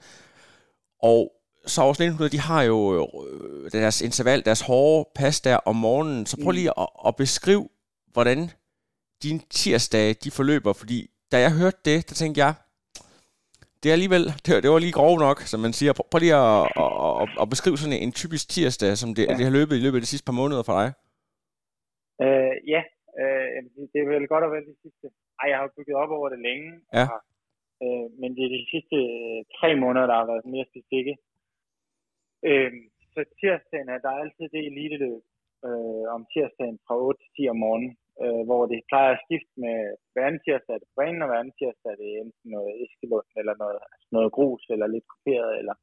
[1.03, 1.33] Og
[1.67, 6.27] så også 1900, de har jo øh, deres interval, deres hårde pas der om morgenen.
[6.27, 6.55] Så prøv mm.
[6.55, 7.69] lige at, at beskrive,
[8.13, 8.51] hvordan
[9.23, 10.73] dine tirsdage, de forløber.
[10.73, 12.53] Fordi da jeg hørte det, der tænkte jeg,
[13.81, 15.93] det er alligevel, det, det var lige grov nok, som man siger.
[15.97, 19.35] Prøv, prøv lige at, at, at, at beskrive sådan en, typisk tirsdag, som det, ja.
[19.39, 20.89] det har løbet i løbet af de sidste par måneder for dig.
[22.25, 22.83] Øh, ja,
[23.21, 23.57] øh,
[23.93, 25.07] det er vel godt at være de sidste.
[25.41, 26.71] Ej, jeg har bygget op over det længe.
[26.99, 27.05] Ja.
[27.13, 27.21] Og,
[27.85, 31.15] øh, men det er de sidste øh, tre måneder, der har været mere specifikke.
[32.49, 32.73] Øh,
[33.15, 35.23] så tirsdagen er der er altid det eliteløb
[35.69, 39.55] øh, om tirsdagen fra 8 til 10 om morgenen øh, hvor det plejer at skifte
[39.65, 39.77] med
[40.13, 43.29] hver anden tirsdag er det banen, og hver anden tirsdag er det enten noget eskelund,
[43.41, 45.77] eller noget, altså noget grus, eller lidt kuperet, eller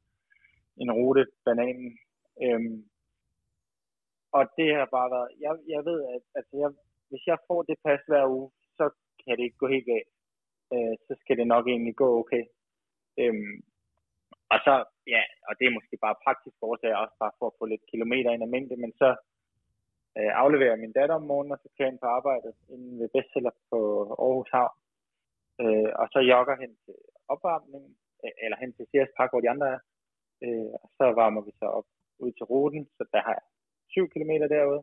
[0.82, 1.90] en rute bananen.
[2.44, 2.78] Øhm,
[4.36, 6.70] og det har bare været, jeg, jeg ved, at altså jeg,
[7.10, 8.84] hvis jeg får det pas hver uge, så
[9.22, 10.12] kan det ikke gå helt galt.
[10.74, 12.44] Øh, så skal det nok egentlig gå okay.
[13.22, 13.56] Øhm,
[14.52, 14.74] og så,
[15.14, 18.30] ja, og det er måske bare praktisk årsager, også bare for at få lidt kilometer
[18.30, 19.08] ind af mængde, men så
[20.16, 23.08] øh, afleverer min datter om morgenen, og så kører jeg ind på arbejdet inden ved
[23.16, 23.78] bestseller på
[24.24, 24.76] Aarhus Havn.
[25.62, 26.96] Øh, og så jogger hen til
[27.34, 27.92] opvarmningen,
[28.24, 29.80] øh, eller hen til Sears Park, hvor de andre er.
[30.44, 31.88] Øh, og så varmer vi så op
[32.24, 33.46] ud til ruten, så der har jeg
[33.88, 34.82] 7 km derude.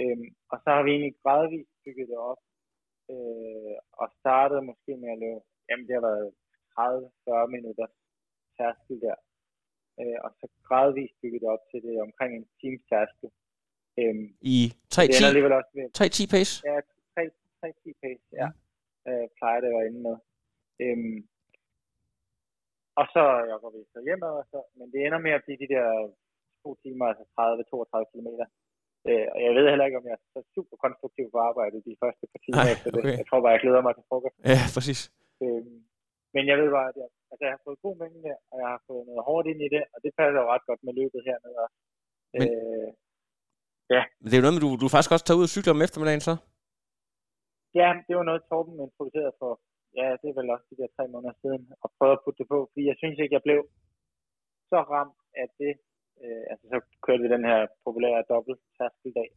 [0.00, 2.42] Øhm, og så har vi egentlig gradvist bygget det op,
[3.12, 6.30] øh, og startede måske med at løbe, jamen det har været
[6.74, 7.86] 30-40 minutter
[8.56, 9.18] tærskel der.
[10.00, 13.28] Øh, og så gradvist bygget det op til det omkring en times tærskel.
[14.00, 14.56] Øhm, I
[14.94, 16.52] 3-10 pace?
[16.68, 16.76] Ja,
[17.66, 18.46] 3-10 pace, ja.
[18.48, 18.54] Mm.
[19.08, 20.16] Øh, plejer det at være inde med.
[20.84, 21.18] Øhm,
[23.00, 25.62] og så jeg går vi så hjem, og så, men det ender med at blive
[25.64, 25.86] de der
[26.62, 28.28] to timer, altså 30-32 km.
[29.08, 31.94] Øh, og jeg ved heller ikke, om jeg er så super konstruktiv på arbejde de
[32.02, 33.02] første par timer Ej, efter okay.
[33.04, 33.18] det.
[33.20, 34.36] Jeg tror bare, jeg glæder mig til frokost.
[34.52, 35.00] Ja, præcis.
[35.42, 35.78] Øhm,
[36.34, 38.82] men jeg ved bare, at jeg, altså, jeg har fået god mængde og jeg har
[38.88, 41.66] fået noget hårdt ind i det, og det passer jo ret godt med løbet hernede.
[42.32, 42.88] Men, øh,
[43.94, 44.02] ja.
[44.20, 45.84] Men det er jo noget med, du, du faktisk også tager ud og cykler om
[45.86, 46.34] eftermiddagen så?
[47.80, 49.52] Ja, det var noget, Torben introducerede for,
[49.98, 52.48] ja, det er vel også de der tre måneder siden, og prøvede at putte det
[52.54, 53.60] på, fordi jeg synes ikke, jeg blev
[54.70, 55.72] så ramt af det.
[56.22, 59.30] Øh, altså, så kørte vi den her populære dobbelt tærskeldag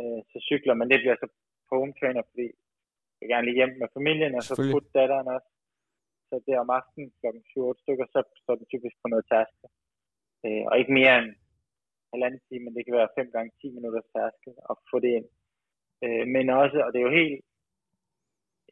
[0.00, 1.26] øh, til cykler, men det bliver så
[1.68, 2.46] på home trainer, fordi
[3.20, 5.48] jeg gerne lige hjem med familien, og så putte datteren også.
[6.28, 7.26] Så det er om aftenen kl.
[7.52, 9.68] 7 stykker, så står den typisk på noget tærskel.
[10.44, 11.30] Øh, og ikke mere end
[12.12, 15.28] halvanden time, men det kan være 5 gange 10 minutter tærskel at få det ind.
[16.04, 17.38] Øh, men også, og det er jo helt,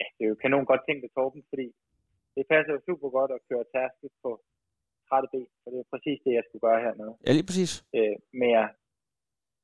[0.01, 1.67] ja, det er jo kanon godt tænkt af Torben, fordi
[2.37, 4.31] det passer jo super godt at køre tærskel på
[5.09, 7.15] 30 ben, for det er præcis det, jeg skulle gøre hernede.
[7.27, 7.73] Ja, lige præcis.
[7.97, 8.67] Øh, men ja,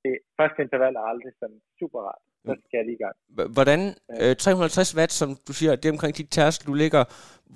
[0.04, 2.22] det første interval er aldrig sådan super rart.
[2.44, 3.16] Så skal jeg lige i gang.
[3.56, 3.80] Hvordan,
[4.20, 7.02] øh, 350 watt, som du siger, det er omkring de tærskel, du ligger,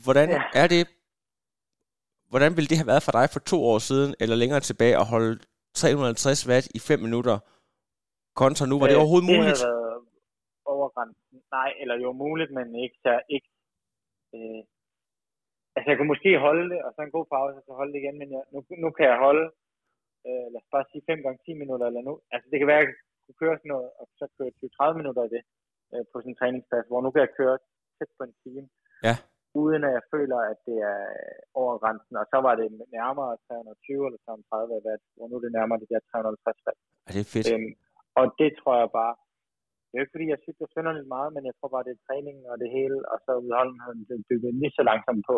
[0.04, 0.42] hvordan ja.
[0.62, 0.83] er det,
[2.33, 5.07] hvordan ville det have været for dig for to år siden, eller længere tilbage, at
[5.14, 5.35] holde
[5.81, 7.37] 350 watt i 5 minutter,
[8.43, 8.77] kontra nu?
[8.79, 9.61] Var det øh, overhovedet det muligt?
[9.61, 9.88] Det været
[10.73, 11.37] over grænsen.
[11.57, 13.49] Nej, eller jo muligt, men ikke så ikke.
[14.35, 14.61] Øh,
[15.75, 18.01] altså, jeg kunne måske holde det, og så en god pause, og så holde det
[18.03, 19.47] igen, men jeg, nu, nu kan jeg holde,
[20.27, 22.14] øh, lad os bare sige 5 gange 10 minutter, eller nu.
[22.33, 24.51] Altså, det kan være, at jeg kunne køre sådan noget, og så køre
[24.93, 25.43] 20-30 minutter af det
[25.93, 27.57] øh, på sådan en træningsplads, hvor nu kan jeg køre
[27.97, 28.67] tæt på en time.
[29.09, 29.14] Ja.
[29.62, 31.02] Uden at jeg føler, at det er
[31.61, 32.14] over grænsen.
[32.22, 32.66] Og så var det
[32.98, 36.80] nærmere 320 eller 330 watt, hvor nu er det nærmere det der 350 watt.
[37.06, 37.46] Ja, det er fedt.
[37.52, 37.72] Øhm,
[38.20, 39.14] og det tror jeg bare,
[39.88, 42.44] det er ikke fordi, jeg cykler synderligt meget, men jeg tror bare, det er træningen
[42.52, 45.37] og det hele, og så udholdenheden, det bygget lige så langsomt på,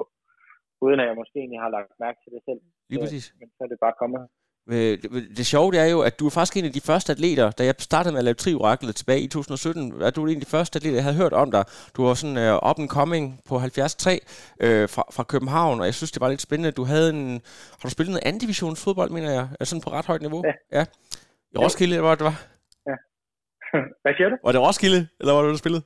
[0.85, 2.61] uden at jeg måske egentlig har lagt mærke til det selv.
[2.91, 3.27] Lige præcis.
[3.41, 4.23] Men så er det bare kommet.
[4.73, 7.13] Øh, det, det sjove det er jo, at du er faktisk en af de første
[7.13, 10.35] atleter, da jeg startede med at lave Trioraklet tilbage i 2017, at du er en
[10.35, 11.65] af de første atleter, jeg havde hørt om dig.
[11.97, 14.07] Du var sådan uh, up and coming på 73
[14.61, 16.71] øh, fra, fra København, og jeg synes, det var lidt spændende.
[16.71, 17.33] Du havde en...
[17.81, 19.49] Har du spillet noget anden divisionsfodbold, mener jeg?
[19.61, 20.43] Altså sådan på ret højt niveau?
[20.47, 20.79] Ja.
[20.79, 20.85] ja.
[21.55, 22.47] I Roskilde, eller hvad det var?
[22.87, 22.97] Ja.
[24.03, 24.37] Hvad siger du?
[24.45, 25.83] Var det Roskilde, eller var det, du spillede?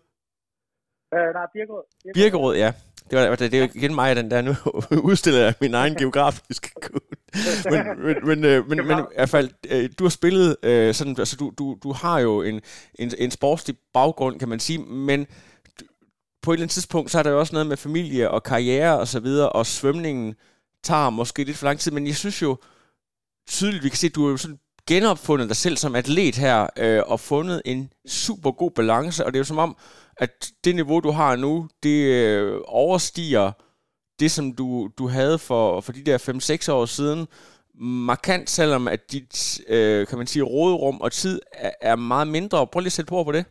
[1.15, 1.85] Øh, nej, Birkerød.
[2.15, 2.57] Birkerød.
[2.57, 2.73] Ja.
[3.11, 4.53] Det, var, det er jo igen mig, den der nu
[5.11, 6.71] udstiller min egen geografiske.
[7.71, 11.17] men, men, men, øh, men, men, i hvert fald, øh, du har spillet øh, sådan,
[11.19, 12.61] altså du, du, du har jo en,
[12.95, 15.27] en, en sportslig baggrund, kan man sige, men
[16.43, 18.99] på et eller andet tidspunkt, så er der jo også noget med familie og karriere
[18.99, 20.35] og så videre, og svømningen
[20.83, 22.57] tager måske lidt for lang tid, men jeg synes jo
[23.49, 26.67] tydeligt, vi kan se, at du er jo sådan genopfundet dig selv som atlet her,
[26.79, 29.77] øh, og fundet en super god balance, og det er jo som om,
[30.17, 33.53] at det niveau, du har nu, det øh, overstiger
[34.21, 34.67] det, som du,
[34.99, 37.21] du havde for, for de der 5-6 år siden,
[38.11, 39.35] markant, selvom at dit,
[39.75, 42.67] øh, kan man sige, råderum og tid er, er meget mindre.
[42.71, 43.45] Prøv lige at sætte på på det.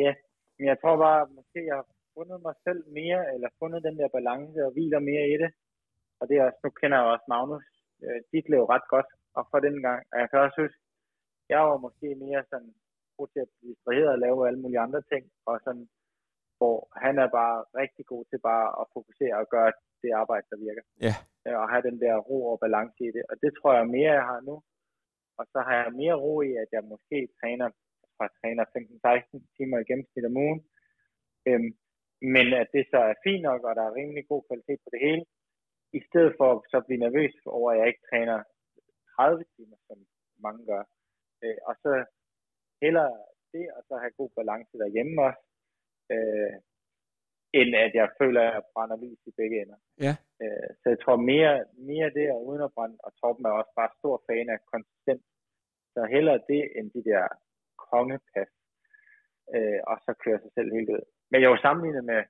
[0.00, 0.10] Ja,
[0.56, 4.08] men jeg tror bare, måske jeg har fundet mig selv mere, eller fundet den der
[4.16, 5.50] balance og hviler mere i det.
[6.20, 7.66] Og det er også, nu kender jeg også Magnus
[8.04, 10.00] øh, Ditlev ret godt, og for den gang.
[10.12, 10.80] Og jeg kan også huske,
[11.52, 12.72] jeg var måske mere sådan
[13.16, 15.86] god til at blive distraheret og lave alle mulige andre ting, og sådan,
[16.64, 19.72] hvor han er bare rigtig god til bare at fokusere og gøre
[20.02, 20.84] det arbejde, der virker.
[21.06, 21.14] Ja.
[21.46, 21.60] Yeah.
[21.62, 23.24] Og have den der ro og balance i det.
[23.30, 24.56] Og det tror jeg mere, jeg har nu.
[25.38, 27.68] Og så har jeg mere ro i, at jeg måske træner,
[28.16, 30.60] fra træner 15-16 timer i gennemsnit om ugen.
[31.48, 31.70] Øhm,
[32.34, 35.00] men at det så er fint nok, og der er rimelig god kvalitet på det
[35.06, 35.24] hele,
[35.98, 38.38] i stedet for så at blive nervøs over, at jeg ikke træner
[39.16, 39.98] 30 timer, som
[40.46, 40.82] mange gør.
[41.42, 41.92] Øh, og så
[42.82, 43.14] hellere
[43.54, 45.42] det, og så have god balance derhjemme også,
[46.12, 46.54] øh,
[47.58, 49.78] end at jeg føler, at jeg brænder lys i begge ender.
[50.06, 50.14] Ja.
[50.42, 51.54] Øh, så jeg tror mere,
[51.90, 55.24] mere det, og uden at brænde, og Torben er også bare stor fan af konsistent.
[55.94, 57.24] Så hellere det, end de der
[57.90, 58.50] kongepas,
[59.54, 61.04] øh, og så kører sig selv helt ud.
[61.30, 62.20] Men jeg var sammenlignet med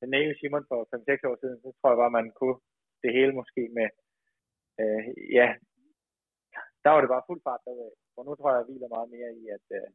[0.00, 2.58] den Nave Simon for 5-6 år siden, så tror jeg bare, man kunne
[3.02, 3.88] det hele måske med,
[4.80, 5.04] øh,
[5.38, 5.48] ja,
[6.82, 9.30] der var det bare fuld fart derud For nu tror jeg, jeg hviler meget mere
[9.40, 9.88] i, at øh,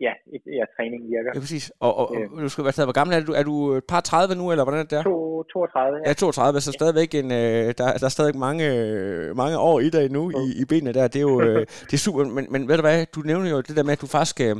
[0.00, 0.12] ja,
[0.58, 1.30] ja, træning virker.
[1.34, 1.72] Ja, præcis.
[1.80, 3.32] Og, og, og du skal være hvor gammel er du?
[3.32, 5.02] Er du et par 30 nu, eller hvordan er det der?
[5.02, 6.08] To, 32, ja.
[6.08, 9.90] Ja, 32, så stadigvæk en, øh, der, der er stadig mange, øh, mange år i
[9.90, 11.08] dig nu i, i benene der.
[11.08, 13.60] Det er jo øh, det er super, men, men ved du hvad, du nævner jo
[13.60, 14.56] det der med, at du faktisk, øh,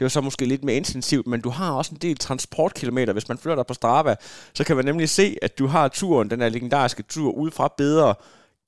[0.00, 3.12] det er jo så måske lidt mere intensivt, men du har også en del transportkilometer.
[3.12, 4.14] Hvis man dig på Strava,
[4.54, 7.74] så kan man nemlig se, at du har turen, den her legendariske tur ud fra
[7.76, 8.14] Bedre,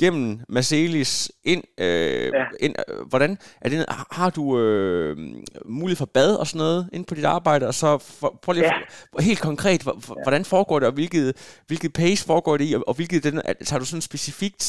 [0.02, 1.86] gennem Marcelis ind, øh,
[2.38, 2.44] Ja.
[2.66, 3.78] ind øh, hvordan er det,
[4.18, 5.16] har du øh,
[5.78, 8.64] mulighed for bad og sådan noget inde på dit arbejde, og så for, prøv lige
[8.64, 9.22] Ja.
[9.30, 11.26] helt konkret, hvor- hvor- hvordan foregår det, og hvilket,
[11.68, 14.64] hvilket pace foregår det i, og, og hvilket den, er- tager du sådan specifikt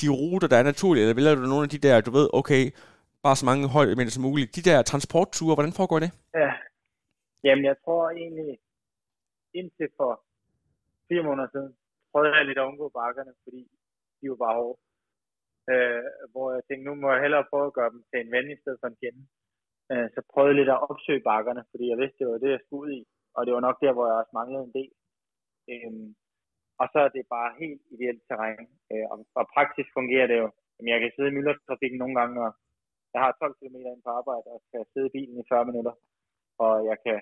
[0.00, 2.70] de ruter, der er naturlige, eller vælger du nogle af de der, du ved, okay,
[3.22, 6.10] bare så mange højdemeter som muligt, de der transportture, hvordan foregår det?
[6.34, 6.50] Ja.
[7.44, 8.58] Jamen, jeg tror egentlig,
[9.54, 10.12] indtil for
[11.08, 11.72] fire måneder siden,
[12.12, 13.60] prøvede jeg lidt at undgå bakkerne, fordi
[14.20, 14.78] de var bare hårde.
[15.72, 18.46] Øh, hvor jeg tænkte, nu må jeg hellere prøve at gøre dem til en ven
[18.54, 19.22] i stedet for en fjende.
[19.92, 22.84] Øh, så prøvede lidt at opsøge bakkerne, fordi jeg vidste, det var det, jeg skulle
[22.86, 23.02] ud i.
[23.36, 24.90] Og det var nok der, hvor jeg også manglede en del.
[25.72, 26.08] Øhm,
[26.80, 28.66] og så er det bare helt ideelt terræn.
[28.92, 30.48] Øh, og, og praktisk fungerer det jo.
[30.74, 32.50] Jamen, jeg kan sidde i myldretrafikken nogle gange, og
[33.14, 35.94] jeg har 12 km ind på arbejde, og skal sidde i bilen i 40 minutter,
[36.64, 37.18] og jeg kan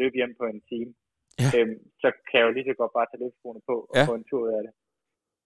[0.00, 0.90] løbe hjem på en time.
[1.42, 1.48] Ja.
[1.56, 4.04] Øhm, så kan jeg jo lige så godt bare tage løbeskoene på og Ja.
[4.10, 4.72] få en tur ud af det.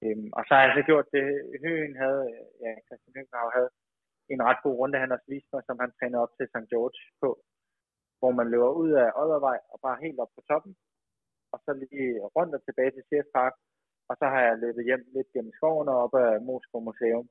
[0.05, 1.25] Øhm, og så har jeg så gjort det,
[1.65, 3.71] Høen havde, øh, ja, Christian Høgenhav havde
[4.33, 6.71] en ret god runde, han også viste mig, som han trænede op til St.
[6.73, 7.31] George på,
[8.19, 10.73] hvor man løber ud af Oddervej og bare helt op på toppen,
[11.53, 13.55] og så lige rundt og tilbage til Sears Park,
[14.09, 17.27] og så har jeg løbet hjem lidt gennem skoven og op ad Moskva Museum,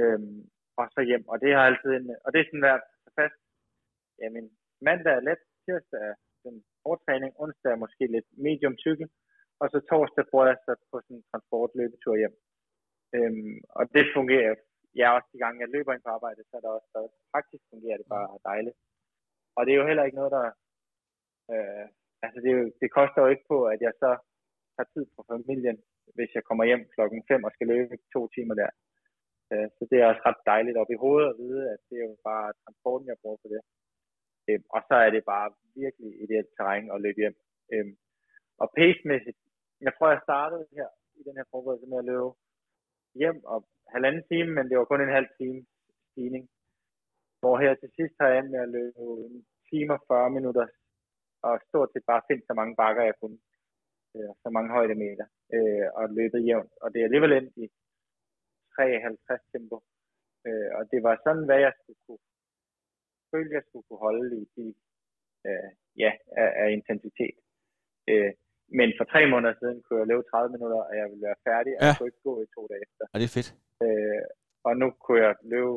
[0.00, 0.38] øhm,
[0.78, 3.38] og så hjem, og det har altid en, og det er sådan været så fast,
[4.22, 4.44] jamen
[4.86, 9.08] mandag er let, tirsdag er den hårdtræning, onsdag er måske lidt medium cykel,
[9.60, 12.34] og så torsdag bruger jeg så på sådan en transportløbetur hjem.
[13.16, 14.54] Øhm, og det fungerer,
[15.00, 17.10] jeg ja, også de gange, jeg løber ind på arbejde, så er der også stadig
[17.32, 18.76] praktisk fungerer det bare dejligt.
[19.56, 20.46] Og det er jo heller ikke noget, der,
[21.52, 21.86] øh,
[22.24, 24.10] altså det, jo, det koster jo ikke på, at jeg så
[24.76, 25.78] har tid på familien,
[26.16, 28.70] hvis jeg kommer hjem klokken 5 og skal løbe to timer der.
[29.52, 32.06] Øh, så det er også ret dejligt op i hovedet at vide, at det er
[32.10, 33.62] jo bare transporten, jeg bruger for det.
[34.48, 35.48] Øh, og så er det bare
[35.82, 37.36] virkelig ideelt terræn at løbe hjem.
[37.72, 37.86] Øh,
[38.62, 39.40] og pace-mæssigt,
[39.80, 42.30] jeg tror, jeg startede her i den her forberedelse med at løbe
[43.20, 43.58] hjem og
[43.94, 45.60] halvanden time, men det var kun en halv time
[46.10, 46.44] stigning.
[47.40, 50.66] Hvor her til sidst har jeg med at løbe en time og 40 minutter,
[51.42, 53.38] og stort set bare finde så mange bakker, jeg kunne.
[54.16, 56.72] Øh, så mange højdemeter, øh, og løbet jævnt.
[56.82, 57.66] Og det er alligevel endt i
[58.76, 59.76] 53 tempo.
[60.46, 62.24] Øh, og det var sådan, hvad jeg skulle kunne
[63.30, 64.66] føle, jeg skulle kunne holde i de,
[65.46, 65.70] øh,
[66.04, 66.12] ja,
[66.42, 67.36] af, af intensitet.
[68.10, 68.32] Øh,
[68.78, 71.72] men for tre måneder siden kunne jeg løbe 30 minutter, og jeg ville være færdig,
[71.78, 71.86] og Ja.
[71.88, 73.04] jeg kunne ikke gå i to dage efter.
[73.12, 73.48] Og det er fedt.
[73.84, 74.22] Øh,
[74.68, 75.74] og nu kunne jeg løbe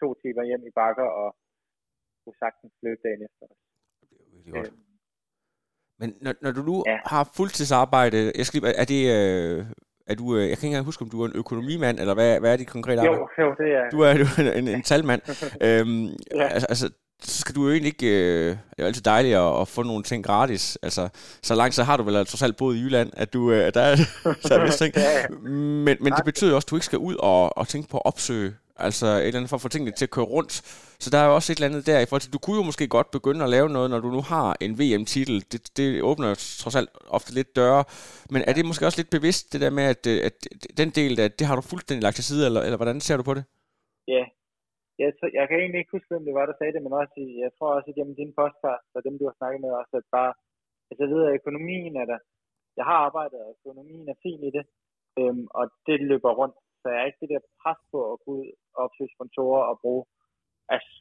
[0.00, 1.28] to timer hjem i bakker, og
[2.22, 3.44] kunne sagtens løbe dagen efter.
[4.32, 4.68] Virkelig godt.
[4.68, 4.72] Øh,
[6.00, 6.98] Men når, når du nu Ja.
[7.12, 9.58] har fuldtidsarbejde, jeg skal lige, er det, øh,
[10.10, 12.30] er du, øh, jeg kan ikke engang huske, om du er en økonomimand, eller hvad,
[12.40, 13.20] hvad er dit konkrete arbejde?
[13.38, 13.84] jo, jo, det er...
[13.94, 15.22] Du er, du er en, en talmand.
[15.66, 16.06] øhm,
[16.40, 16.46] Ja.
[16.54, 16.86] altså, altså,
[17.22, 18.06] så skal du jo egentlig ikke...
[18.06, 20.78] Øh, det er jo altid dejligt at, at få nogle ting gratis.
[20.82, 21.08] Altså,
[21.42, 23.52] så langt så har du vel trods alt boet i Jylland, at du...
[23.52, 23.96] Øh, der er,
[24.48, 24.94] der er vist ting.
[25.84, 27.96] Men, men det betyder jo også, at du ikke skal ud og, og tænke på
[27.96, 30.52] at opsøge Altså et eller andet for at få tingene til at køre rundt.
[30.98, 32.62] Så der er jo også et eller andet der i forhold til, du kunne jo
[32.62, 35.44] måske godt begynde at lave noget, når du nu har en VM-titel.
[35.52, 37.84] Det, det åbner trods alt ofte lidt døre.
[38.30, 40.32] Men er det måske også lidt bevidst, det der med, at, øh, at
[40.76, 43.22] den del, at det har du fuldstændig lagt til side, eller, eller hvordan ser du
[43.22, 43.44] på det?
[44.08, 44.24] Ja,
[45.02, 47.50] jeg, jeg kan egentlig ikke huske, hvem det var, der sagde det, men også, jeg
[47.56, 50.32] tror også, at gennem din podcast og dem, du har snakket med også, at bare,
[50.88, 52.20] altså jeg ved, at økonomien er der.
[52.78, 54.64] Jeg har arbejdet, og økonomien er fin i det,
[55.18, 56.56] øhm, og det løber rundt.
[56.80, 59.76] Så jeg er ikke det der pres på at gå ud og opsøge sponsorer og
[59.82, 60.04] bruge,
[60.74, 60.92] altså,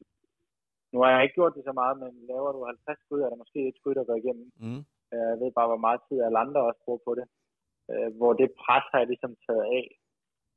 [0.91, 3.41] nu har jeg ikke gjort det så meget, men laver du 50 skud, er der
[3.43, 4.47] måske et skud, der går igennem.
[4.63, 4.81] Mm.
[5.13, 7.25] Øh, Jeg ved bare, hvor meget tid alle andre også bruger på det.
[7.91, 9.85] Øh, Hvor det pres har jeg ligesom taget af,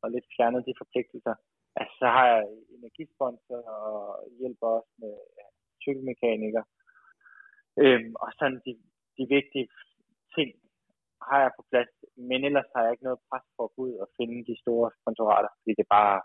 [0.03, 1.35] og lidt fjernet de forpligtelser.
[1.79, 2.43] Altså, så har jeg
[2.77, 3.99] energisponsor og
[4.41, 5.47] hjælper også med ja,
[5.83, 6.65] cykelmekaniker.
[7.83, 8.73] Øhm, og sådan de,
[9.19, 9.69] de vigtige
[10.37, 10.51] ting
[11.29, 11.93] har jeg på plads,
[12.31, 14.89] men ellers har jeg ikke noget pres for at gå ud og finde de store
[15.01, 16.17] sponsorater, fordi det bare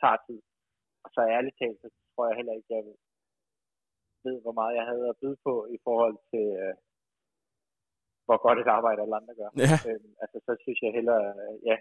[0.00, 0.40] tager tid.
[1.04, 2.84] Og så ærligt talt, så tror jeg heller ikke, jeg
[4.26, 6.74] ved, hvor meget jeg havde at byde på i forhold til, øh,
[8.26, 9.50] hvor godt et arbejde alle andre gør.
[9.62, 9.76] Ja.
[9.88, 11.76] Øhm, altså, så synes jeg hellere, øh, ja,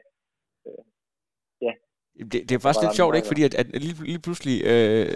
[2.20, 3.28] Det, det er faktisk lidt sjovt, ikke?
[3.28, 5.08] Fordi at, at lige, lige pludselig, øh,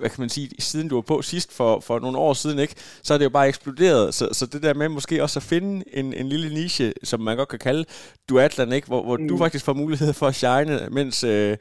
[0.00, 2.74] hvad kan man sige, siden du var på sidst for, for nogle år siden, ikke?
[3.06, 4.14] Så er det jo bare eksploderet.
[4.14, 7.36] Så, så det der med måske også at finde en, en lille niche, som man
[7.36, 7.84] godt kan kalde
[8.28, 8.86] duatlan, ikke?
[8.86, 9.28] Hvor, hvor mm.
[9.28, 11.56] du faktisk får mulighed for at shine, mens øh,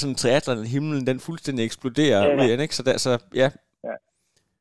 [0.00, 2.54] sådan triathlon himlen den fuldstændig eksploderer ja, ja.
[2.54, 2.76] ud ikke?
[2.76, 3.10] Så, der, så
[3.42, 3.48] ja.
[3.88, 3.94] Ja,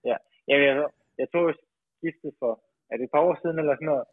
[0.09, 0.17] ja.
[0.49, 0.75] Jeg, jeg,
[1.21, 1.45] jeg tog
[1.97, 2.51] skiftet for,
[2.91, 4.05] er det et par år siden eller sådan noget,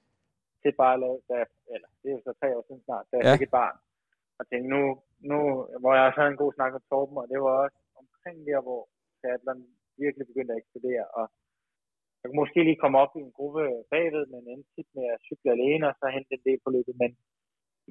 [0.62, 1.36] til bare at lave, da,
[1.74, 3.34] eller det er jo så tre år siden snart, da jeg ja.
[3.34, 3.76] fik et barn.
[4.38, 4.82] Og tænkte, nu,
[5.30, 5.38] nu,
[5.80, 8.60] hvor jeg også havde en god snak med Torben, og det var også omkring der,
[8.66, 8.80] hvor
[9.18, 9.62] triathlon
[10.02, 11.24] virkelig begyndte at eksplodere, og
[12.18, 13.62] jeg kunne måske lige komme op i en gruppe
[13.92, 16.94] bagved, men endte tit med at cykle alene, og så hente en del på løbet,
[17.02, 17.10] men,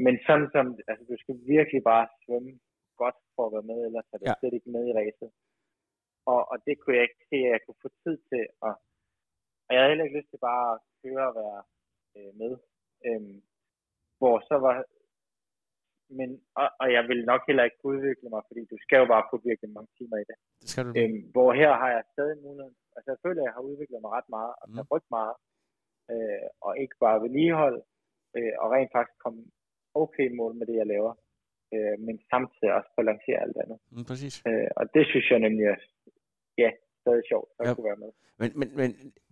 [0.05, 2.53] men sådan som, altså du skal virkelig bare svømme
[3.01, 4.35] godt for at være med, ellers er du ja.
[4.39, 5.29] slet ikke med i racet.
[6.33, 8.73] Og, og det kunne jeg ikke se, at jeg kunne få tid til, og,
[9.65, 11.61] og jeg havde heller ikke lyst til bare at køre og være
[12.17, 12.53] øh, med.
[13.07, 13.37] Øhm,
[14.19, 14.75] hvor så var,
[16.19, 16.29] men,
[16.61, 19.47] og, og jeg vil nok heller ikke udvikle mig, fordi du skal jo bare putte
[19.49, 20.37] virkelig mange timer i det.
[20.61, 20.91] Det skal du.
[20.99, 24.11] Øhm, hvor her har jeg stadig muligheden, altså jeg føler, at jeg har udviklet mig
[24.17, 24.75] ret meget, og mm.
[24.79, 25.35] har brugt meget,
[26.11, 27.77] øh, og ikke bare vedligehold,
[28.37, 29.39] øh, og rent faktisk komme
[30.03, 31.13] okay mål med det, jeg laver,
[31.73, 33.79] øh, men samtidig også balancere alt andet.
[33.91, 34.33] Mm, præcis.
[34.47, 35.77] Øh, og det synes jeg nemlig er,
[36.63, 36.69] ja,
[37.01, 37.73] stadig sjovt, at ja.
[37.73, 38.11] kunne være med.
[38.41, 38.89] Men, men, men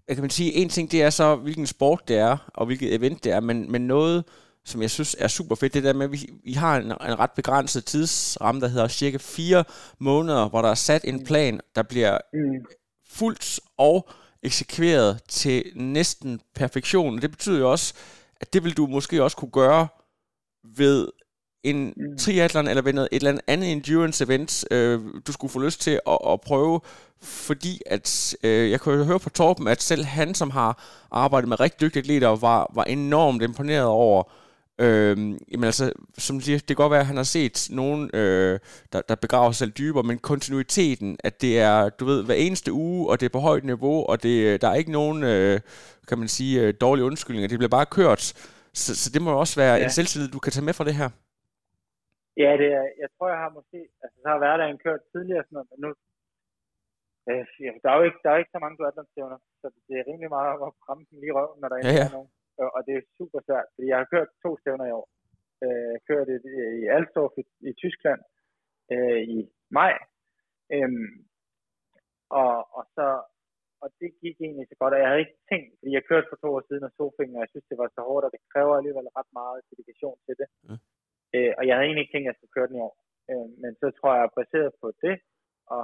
[0.07, 2.89] jeg kan man sige, en ting det er så, hvilken sport det er, og hvilket
[2.97, 4.17] event det er, men, men noget,
[4.66, 7.20] som jeg synes er super fedt, det der med, at vi, vi har en, en
[7.20, 9.63] ret begrænset tidsramme, der hedder cirka fire
[9.99, 12.66] måneder, hvor der er sat en plan, der bliver mm.
[13.09, 14.09] fuldt og
[14.43, 17.22] eksekveret til næsten perfektion.
[17.22, 17.93] Det betyder jo også,
[18.41, 19.88] at det vil du måske også kunne gøre
[20.63, 21.07] ved
[21.63, 22.18] en mm.
[22.18, 25.99] triathlon eller ved noget, et eller andet endurance event, øh, du skulle få lyst til
[26.07, 26.82] at, at prøve,
[27.22, 31.59] fordi at øh, jeg kunne høre på Torben, at selv han, som har arbejdet med
[31.59, 34.44] rigtig dygtige atleter, var, var enormt imponeret over, Øh,
[35.51, 35.86] jamen altså,
[36.17, 38.59] som siger, det kan godt være, at han har set nogen, øh,
[38.93, 42.71] der, der begraver sig selv dybere, men kontinuiteten, at det er, du ved, hver eneste
[42.71, 45.59] uge, og det er på højt niveau, og det, der er ikke nogen, øh,
[46.09, 47.47] kan man sige, øh, dårlige undskyldninger.
[47.47, 48.23] Det bliver bare kørt.
[48.82, 49.84] Så, så det må også være ja.
[49.84, 51.09] en selvtillid, du kan tage med fra det her.
[52.43, 55.55] Ja, det er, jeg tror, jeg har måske, altså så har hverdagen kørt tidligere sådan
[55.57, 55.89] noget, men nu,
[57.30, 57.43] øh,
[57.84, 59.07] der er jo ikke, der er ikke så mange duathlon
[59.61, 62.05] så det er rimelig meget at ramme den lige røven, når der ja, ja.
[62.07, 62.30] er nogen.
[62.76, 65.08] Og det er super svært, fordi jeg har kørt to stævner i år.
[65.64, 66.32] Øh, jeg kørte
[66.82, 68.22] i Alstorf i, i Tyskland
[68.93, 69.38] øh, i
[69.78, 69.93] maj,
[70.76, 71.12] øhm,
[72.30, 73.08] og, og så
[73.84, 76.38] og det gik egentlig så godt, og jeg havde ikke tænkt, fordi jeg kørte for
[76.39, 78.74] to år siden og sofinger, og jeg synes, det var så hårdt, og det kræver
[78.76, 80.47] alligevel ret meget dedikation til det.
[80.68, 80.80] Mm.
[81.36, 82.95] Øh, og jeg havde egentlig ikke tænkt, at jeg skulle køre den i år.
[83.32, 85.16] Øh, men så tror jeg, baseret på det,
[85.74, 85.84] og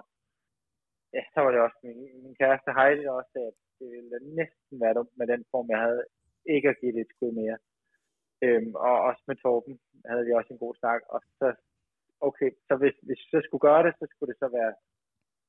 [1.15, 4.17] ja, så var det også min, min kæreste Heidi, der også sagde, at det ville
[4.39, 6.03] næsten være dumt med den form, jeg havde,
[6.55, 7.57] ikke at give det et skud mere.
[8.45, 9.75] Øhm, og også med Torben
[10.09, 11.47] havde vi også en god snak, og så,
[12.27, 14.73] okay, så hvis, hvis vi så skulle gøre det, så skulle det så være,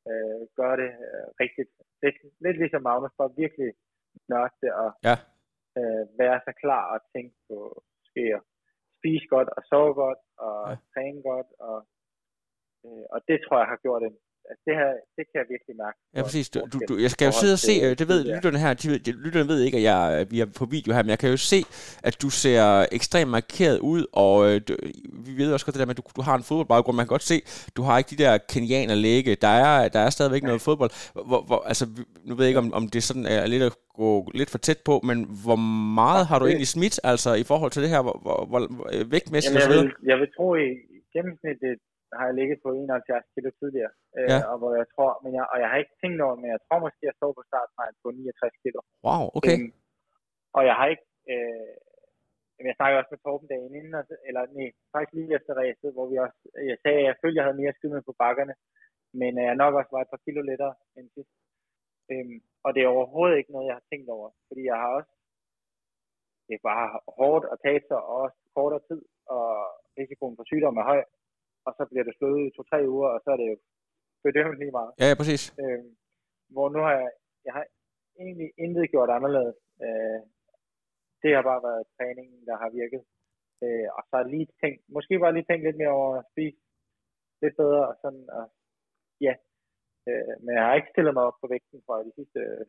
[0.09, 1.70] øh, gøre det øh, rigtigt.
[2.03, 3.70] Lidt, lidt ligesom Magnus, for virkelig
[4.30, 5.16] nørde det og ja.
[5.78, 7.57] øh, være så klar og tænke på,
[7.99, 8.43] måske at
[8.99, 10.76] spise godt og sove godt og ja.
[10.93, 11.78] træne godt, og,
[12.84, 14.16] øh, og det tror jeg har gjort en,
[14.51, 15.99] Altså, det, her, det kan jeg virkelig mærke.
[16.16, 16.51] Ja, præcis.
[16.55, 18.34] Du, du, du, jeg skal jo sidde og se, det ved ja.
[18.34, 21.11] lytterne her, de, de, lytterne ved ikke, at jeg, vi er på video her, men
[21.11, 21.61] jeg kan jo se,
[22.09, 24.72] at du ser ekstremt markeret ud, og øh, du,
[25.26, 26.97] vi ved også godt det der med, at du, du har en fodboldbaggrund.
[26.97, 27.36] Man kan godt se,
[27.76, 29.34] du har ikke de der kenianer lægge.
[29.34, 30.47] Der er, der er stadigvæk ja.
[30.47, 30.90] noget fodbold.
[31.28, 31.84] Hvor, hvor, altså,
[32.26, 34.80] nu ved jeg ikke, om, om det sådan er lidt at gå lidt for tæt
[34.84, 35.57] på, men hvor
[36.01, 38.61] meget har du egentlig smidt, altså i forhold til det her, hvor, hvor, hvor
[39.14, 40.68] vægtmæssigt Jamen, jeg, vil, jeg vil tro i
[41.14, 41.78] gennemsnittet
[42.18, 44.38] har jeg ligget på 71 kilo tidligere, øh, ja.
[44.50, 46.78] og hvor jeg tror, men jeg, og jeg har ikke tænkt over, men jeg tror
[46.84, 48.80] måske, jeg står på startstregen på 69 kilo.
[49.06, 49.56] Wow, okay.
[49.58, 49.72] Øhm,
[50.56, 51.74] og jeg har ikke, øh,
[52.70, 53.94] jeg snakker også med Torben dagen inden,
[54.28, 56.38] eller nej, faktisk lige efter ræset, hvor vi også,
[56.70, 58.54] jeg sagde, at jeg følte, jeg havde mere skydende på bakkerne,
[59.20, 61.34] men jeg nok også var et par kilo lettere end sidst.
[62.12, 65.12] Øhm, og det er overhovedet ikke noget, jeg har tænkt over, fordi jeg har også,
[66.46, 66.88] det er bare
[67.18, 69.02] hårdt at tage sig, og også kortere tid,
[69.36, 69.46] og
[69.98, 71.02] risikoen for sygdom er høj,
[71.66, 73.56] og så bliver det slået i to-tre uger, og så er det jo
[74.24, 74.92] bedømt lige meget.
[75.00, 75.42] Ja, ja præcis.
[75.62, 75.82] Øh,
[76.54, 77.10] hvor nu har jeg,
[77.46, 77.64] jeg har
[78.22, 79.58] egentlig intet gjort anderledes.
[79.84, 80.20] Øh,
[81.22, 83.02] det har bare været træningen, der har virket.
[83.64, 86.60] Øh, og så har lige tænkt, måske bare lige tænkt lidt mere over at spise
[87.42, 88.44] lidt bedre, og sådan, og,
[89.26, 89.34] ja.
[90.08, 92.64] Øh, men jeg har ikke stillet mig op på vægten fra de sidste øh,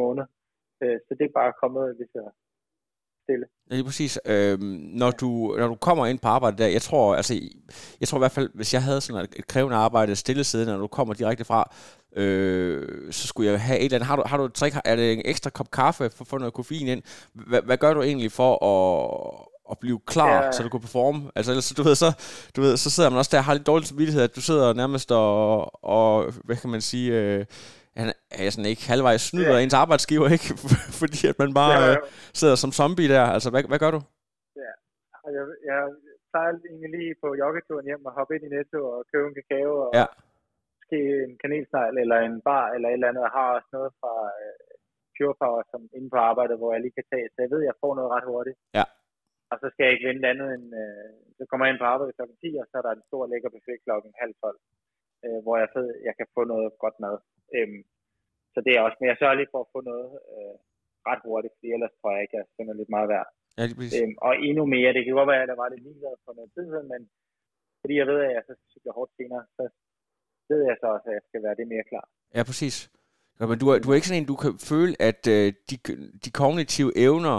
[0.00, 0.28] måneder.
[0.82, 2.24] Øh, så det er bare kommet lige så
[3.26, 3.46] stille.
[3.70, 4.18] Ja, lige præcis.
[4.26, 4.60] Øhm,
[5.02, 7.40] når, du, når du kommer ind på arbejde der, jeg tror, altså,
[8.00, 10.86] jeg tror i hvert fald, hvis jeg havde sådan et krævende arbejde stillesiddende, når du
[10.86, 11.70] kommer direkte fra,
[12.16, 14.06] øh, så skulle jeg have et eller andet.
[14.06, 14.76] Har du, har du et trick?
[14.84, 17.02] Er det en ekstra kop kaffe for at få noget koffein ind?
[17.34, 20.52] Hvad, hvad gør du egentlig for at, at blive klar, ja.
[20.52, 21.30] så du kan performe.
[21.36, 22.12] Altså ellers, du ved, så,
[22.56, 24.72] du ved, så sidder man også der og har lidt dårlig samvittighed, at du sidder
[24.72, 27.44] nærmest og, og hvad kan man sige, øh,
[28.00, 28.08] han
[28.40, 29.62] er sådan ikke halvvejs snyder ja.
[29.64, 30.48] ens arbejdsgiver, ikke?
[31.00, 31.92] Fordi at man bare ja, ja.
[31.92, 31.98] Øh,
[32.40, 33.24] sidder som zombie der.
[33.36, 34.00] Altså, hvad, hvad gør du?
[34.64, 34.72] Ja,
[35.36, 35.80] jeg, jeg
[36.32, 39.72] tager egentlig lige på joggeturen hjem og hoppe ind i Netto og købe en kakao
[39.86, 40.06] og ja.
[40.76, 43.26] måske en kanelsnegl eller en bar eller et eller andet.
[43.26, 44.66] Jeg har også noget fra uh,
[45.14, 47.28] Pure Power som inde på arbejdet, hvor jeg lige kan tage.
[47.32, 48.58] Så jeg ved, at jeg får noget ret hurtigt.
[48.78, 48.86] Ja.
[49.52, 52.16] Og så skal jeg ikke vente andet end, uh, så kommer jeg ind på arbejde
[52.16, 54.58] klokken 10, og så er der en stor lækker buffet klokken halv 12,
[55.26, 57.16] uh, hvor jeg, ved, jeg kan få noget godt mad.
[57.58, 57.76] Um,
[58.54, 60.56] så det er også mere sørgeligt for at få noget uh,
[61.10, 63.28] ret hurtigt, fordi ellers tror jeg ikke, at jeg finder lidt meget værd.
[63.58, 66.14] Ja, det øhm, og endnu mere, det kan godt være, at der var lidt ligeglad
[66.24, 67.00] for noget tid siden, men
[67.80, 69.64] fordi jeg ved, at jeg så cykler hårdt senere, så
[70.50, 72.04] ved jeg så også, at jeg skal være det mere klar.
[72.36, 72.76] Ja, præcis.
[73.38, 75.76] Ja, men du er, du er ikke sådan en, du kan føle, at øh, de,
[76.24, 77.36] de kognitive evner,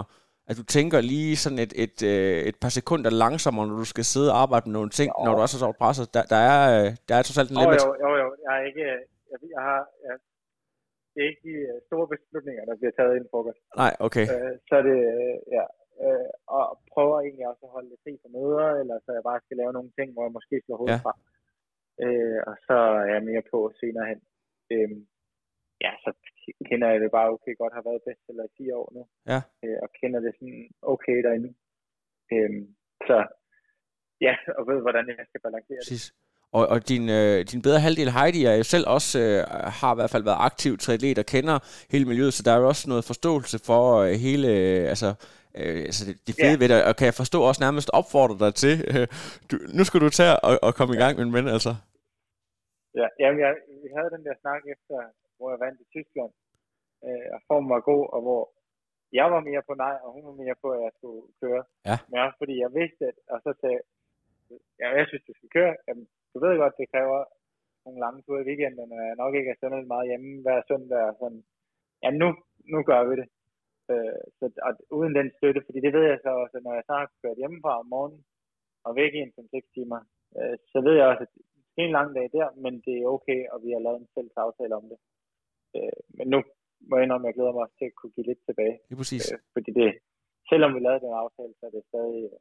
[0.48, 4.04] at du tænker lige sådan et, et, øh, et par sekunder langsommere, når du skal
[4.04, 5.24] sidde og arbejde med nogle ting, jo.
[5.24, 6.14] når du også er så presset.
[6.14, 7.80] Der, der, er, øh, der er trods alt en limit.
[7.84, 8.28] Jo, jo, jo.
[8.44, 8.86] Jeg er ikke...
[9.30, 10.14] Jeg, jeg har, jeg,
[11.12, 13.60] det er ikke de øh, store beslutninger, der bliver taget inden frokost.
[13.82, 14.24] Nej, okay.
[14.34, 15.64] Øh, så er det, øh, ja,
[16.04, 19.44] øh, og prøver egentlig også at holde det fri for møder, eller så jeg bare
[19.44, 21.04] skal lave nogle ting, hvor jeg måske slår hovedet ja.
[21.06, 21.14] fra.
[22.04, 24.20] Øh, og så er jeg mere på senere hen.
[24.74, 24.90] Øh,
[25.84, 26.10] ja, så
[26.68, 29.02] kender jeg det bare okay godt, har været bedst eller i 10 år nu.
[29.32, 29.40] Ja.
[29.64, 30.62] Øh, og kender det sådan
[30.92, 31.50] okay derinde.
[32.34, 32.52] Øh,
[33.08, 33.16] så
[34.26, 36.04] ja, og ved, hvordan jeg skal balancere Præcis.
[36.06, 36.27] det.
[36.52, 39.38] Og, og din, øh, din bedre halvdel Heidi er jo selv også, øh,
[39.80, 41.56] har i hvert fald været aktiv triatlet og kender
[41.92, 45.08] hele miljøet, så der er jo også noget forståelse for øh, hele, øh, altså,
[45.60, 46.60] øh, altså det, det fede yeah.
[46.60, 49.06] ved det, og kan jeg forstå også nærmest opfordre dig til, øh,
[49.48, 51.72] du, nu skal du tage og, og komme i gang, min ven, altså.
[53.00, 53.52] Ja, jamen, jeg,
[53.84, 54.96] vi havde den der snak efter,
[55.36, 56.32] hvor jeg vandt i Tyskland,
[57.06, 58.42] øh, og formen var god, og hvor
[59.20, 61.62] jeg var mere på nej, og hun var mere på, at jeg skulle køre.
[61.88, 61.96] Ja.
[62.10, 63.80] Men også fordi jeg vidste, at, og så sagde
[64.80, 65.74] ja, jeg synes, du skal køre.
[65.88, 66.06] Jamen,
[66.38, 67.20] du ved godt, det kræver
[67.84, 71.02] nogle lange ture i weekenden, og jeg nok ikke er sådan meget hjemme hver søndag.
[71.10, 71.42] Og sådan.
[72.02, 72.28] Ja, nu,
[72.72, 73.28] nu gør vi det.
[73.92, 76.92] Øh, så, og uden den støtte, fordi det ved jeg så også, når jeg så
[76.98, 78.20] har kørt hjemmefra om morgenen,
[78.86, 80.00] og væk i en 5-6 timer,
[80.38, 81.32] øh, så ved jeg også, at
[81.72, 84.12] det er en lang dag der, men det er okay, og vi har lavet en
[84.14, 84.98] fælles aftale om det.
[85.76, 86.38] Øh, men nu
[86.88, 88.76] må jeg indrømme, at jeg glæder mig også til at kunne give lidt tilbage.
[88.86, 89.24] Det er præcis.
[89.32, 89.88] Øh, fordi det,
[90.50, 92.40] selvom vi lavede den aftale, så er det stadig, øh,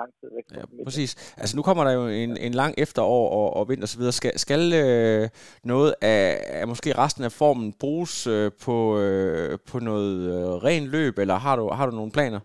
[0.00, 0.44] lang tid væk.
[0.58, 1.10] Ja, præcis.
[1.42, 4.02] Altså nu kommer der jo en, en lang efterår og, og vinter osv.
[4.20, 5.24] Skal, skal øh,
[5.72, 6.24] noget af,
[6.60, 11.36] af måske resten af formen bruges øh, på, øh, på noget øh, ren løb, eller
[11.46, 12.40] har du, har du nogle planer?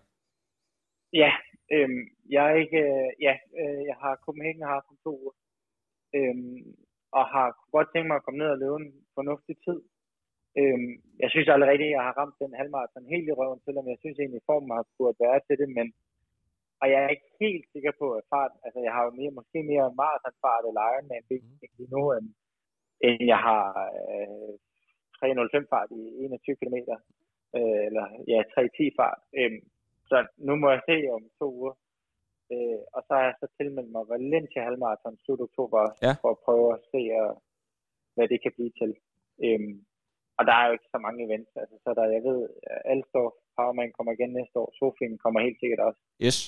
[1.22, 1.32] Ja,
[1.74, 1.90] øh,
[2.34, 5.34] jeg er ikke, øh, ja, øh, jeg har Copenhagen har haft to uger,
[6.16, 6.36] øh,
[7.18, 9.78] og har godt tænkt mig at komme ned og løbe en fornuftig tid.
[10.60, 10.80] Øh,
[11.22, 14.18] jeg synes rigtigt, at jeg har ramt den halvmarathon helt i røven, selvom jeg synes
[14.18, 15.86] egentlig, at formen har burde være til det, men
[16.80, 19.58] og jeg er ikke helt sikker på, at fart, altså jeg har jo mere, måske
[19.72, 21.68] mere maratonfart eller Ironman mm.
[21.78, 22.28] lige nu, end,
[23.06, 23.64] end jeg har
[24.12, 24.54] øh,
[25.18, 26.76] 305 fart i 21 km,
[27.58, 29.20] øh, eller ja, 310 fart.
[29.38, 29.52] Øh,
[30.10, 30.16] så
[30.46, 31.74] nu må jeg se om to uger.
[32.52, 36.12] Øh, og så har jeg så tilmeldt mig Valencia halvmarathon slut oktober ja.
[36.22, 37.34] for at prøve at se, uh,
[38.14, 38.92] hvad det kan blive til.
[39.44, 39.60] Øh,
[40.38, 41.52] og der er jo ikke så mange events.
[41.62, 42.38] Altså, så der, jeg ved,
[42.92, 44.68] Alstorf Powerman kommer igen næste år.
[44.78, 46.00] Sofien kommer helt sikkert også.
[46.26, 46.38] Yes.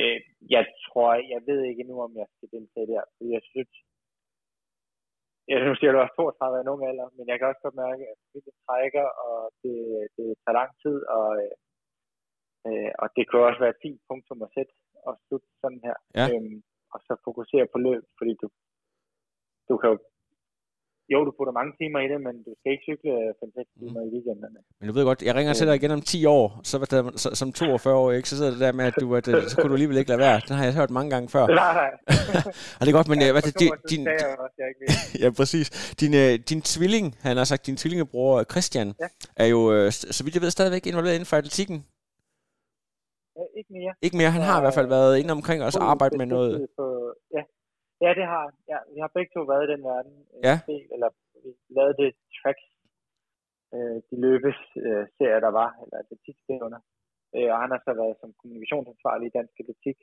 [0.00, 0.18] Øh,
[0.54, 3.72] jeg tror, jeg ved ikke nu, om jeg skal deltage der, fordi jeg synes,
[5.50, 8.04] jeg synes, at du er 32 af nogen alder, men jeg kan også godt mærke,
[8.12, 9.76] at det trækker, og det,
[10.16, 11.28] det tager lang tid, og,
[12.66, 14.72] øh, og det kan også være et fint punktum at sætte
[15.06, 15.96] og slutte sådan her.
[16.18, 16.26] Ja.
[16.30, 16.58] Øhm,
[16.92, 18.46] og så fokusere på løb, fordi du,
[19.68, 19.98] du kan jo
[21.12, 23.80] jo, du putter mange timer i det, men du skal ikke cykle 5-6 mm.
[23.80, 24.08] timer mm.
[24.08, 24.58] i weekenderne.
[24.80, 26.76] Men du ved godt, jeg ringer til dig igen om 10 år, så,
[27.16, 28.28] så, som 42 år, ikke?
[28.28, 30.40] så sidder det der med, at du, at, så kunne du alligevel ikke lade være.
[30.48, 31.46] Den har jeg hørt mange gange før.
[31.46, 31.90] Nej, nej.
[32.78, 34.02] og det er godt, men ja, hvad, det, din, din,
[35.22, 35.94] ja, præcis.
[36.00, 39.06] Din, uh, din tvilling, han har sagt, din tvillingebror Christian, ja.
[39.36, 41.84] er jo, så vidt jeg ved, stadigvæk involveret inden for atletikken.
[43.38, 43.92] Ja, ikke mere.
[44.02, 46.66] Ikke mere, han har i hvert fald været inde omkring og arbejdet med noget.
[46.78, 46.84] På,
[48.00, 50.14] ja, Ja, det har ja, Vi har begge to været i den verden.
[50.46, 50.56] Ja.
[50.70, 51.10] Del, eller
[51.42, 52.66] vi lavede det tracks,
[53.74, 56.80] øh, de løbes øh, serier, der var, eller atletikstævner.
[57.34, 59.98] Øh, og han har så været som kommunikationsansvarlig i dansk atletik.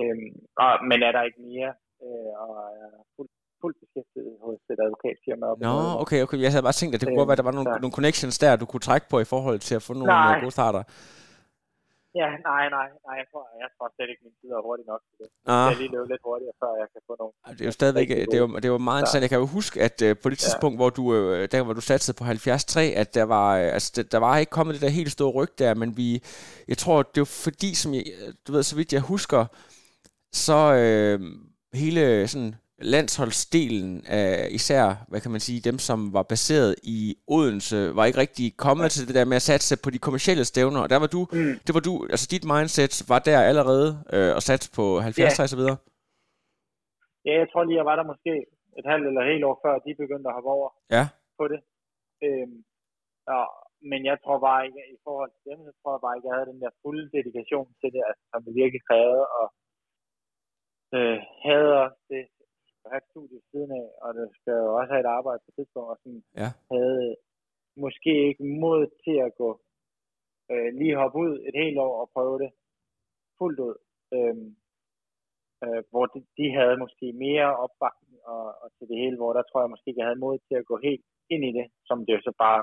[0.00, 0.16] Øh,
[0.62, 1.72] og, men er der ikke mere,
[2.04, 2.52] øh, og
[2.82, 5.46] er fuldt fuldt beskæftiget hos et advokatfirma.
[5.68, 6.38] Nå, okay, okay.
[6.44, 8.36] Jeg havde bare tænkt, at det kunne godt være, at der var nogle, nogle connections
[8.42, 10.40] der, du kunne trække på i forhold til at få nogle Nej.
[10.44, 10.82] gode starter.
[12.20, 15.00] Ja, nej, nej, nej, jeg tror, jeg tror slet ikke, min tid er hurtig nok
[15.08, 15.28] til det.
[15.46, 15.54] Ah.
[15.54, 17.32] Jeg skal lige løbe lidt hurtigere, før jeg kan få nogle.
[17.58, 19.22] Det er jo stadigvæk, det er jo, det er jo meget interessant.
[19.22, 21.80] Jeg kan jo huske, at uh, på det tidspunkt, hvor du, uh, der hvor du
[21.80, 25.12] satte på 73, at der var, uh, altså, der, var ikke kommet det der helt
[25.12, 26.08] store ryg der, men vi,
[26.68, 28.04] jeg tror, det var fordi, som jeg,
[28.46, 29.46] du ved, så vidt jeg husker,
[30.32, 31.20] så uh,
[31.80, 32.54] hele sådan
[32.94, 36.98] landsholdsdelen af især, hvad kan man sige, dem som var baseret i
[37.36, 40.80] Odense, var ikke rigtig kommet til det der med at satse på de kommercielle stævner,
[40.84, 41.54] og der var du, Mm.
[41.66, 45.42] det var du, altså dit mindset var der allerede, øh, og satse på 70 Ja.
[45.44, 45.76] og så videre.
[47.26, 48.32] Ja, jeg tror lige, jeg var der måske
[48.78, 51.04] et halvt eller helt år før, de begyndte at hoppe over Ja.
[51.38, 51.60] på det.
[52.26, 52.56] Øhm,
[53.36, 53.44] og,
[53.90, 56.36] men jeg tror bare ikke, i forhold til dem, så tror jeg bare ikke, jeg
[56.36, 59.46] havde den der fulde dedikation til det, altså, som det virkelig krævede, og
[60.96, 61.18] øh,
[61.48, 62.22] havde også det
[62.90, 65.56] have et studie siden af, og det skal jo også have et arbejde på et
[65.58, 66.48] tidspunkt, og sådan Ja.
[66.72, 67.16] havde
[67.84, 69.50] måske ikke mod til at gå
[70.52, 72.50] øh, lige hoppe ud et helt år og prøve det
[73.38, 73.76] fuldt ud.
[74.16, 74.48] Øhm,
[75.64, 79.42] øh, hvor de, de havde måske mere opbakning og, og til det hele, hvor der
[79.42, 81.04] tror jeg måske ikke, jeg havde mod til at gå helt
[81.34, 82.60] ind i det, som det jo så bare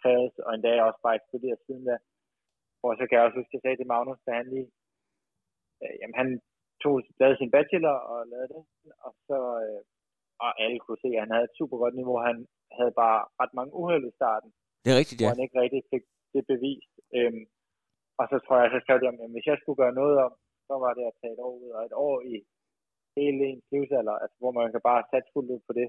[0.00, 1.96] krævede, og endda også bare eksploderet siden da.
[2.80, 4.70] Hvor så kan jeg også huske, at jeg sagde til Magnus, da han lige,
[5.82, 6.28] øh, jamen han
[6.82, 8.62] tog, lavede sin bachelor og lavede det,
[9.06, 9.80] og så, øh,
[10.44, 12.16] og alle kunne se, at han havde et super godt niveau.
[12.30, 12.38] Han
[12.78, 14.50] havde bare ret mange uheld i starten,
[14.82, 15.34] Det er rigtigt, hvor ja.
[15.34, 16.04] han ikke rigtig fik
[16.34, 16.92] det bevist.
[17.16, 17.44] Øhm,
[18.20, 20.32] og så tror jeg, så skrev om, at hvis jeg skulle gøre noget om,
[20.68, 22.34] så var det at tage et år ud, og et år i
[23.16, 25.88] hele ens livsalder, altså hvor man kan bare sætte fuldt ud på det,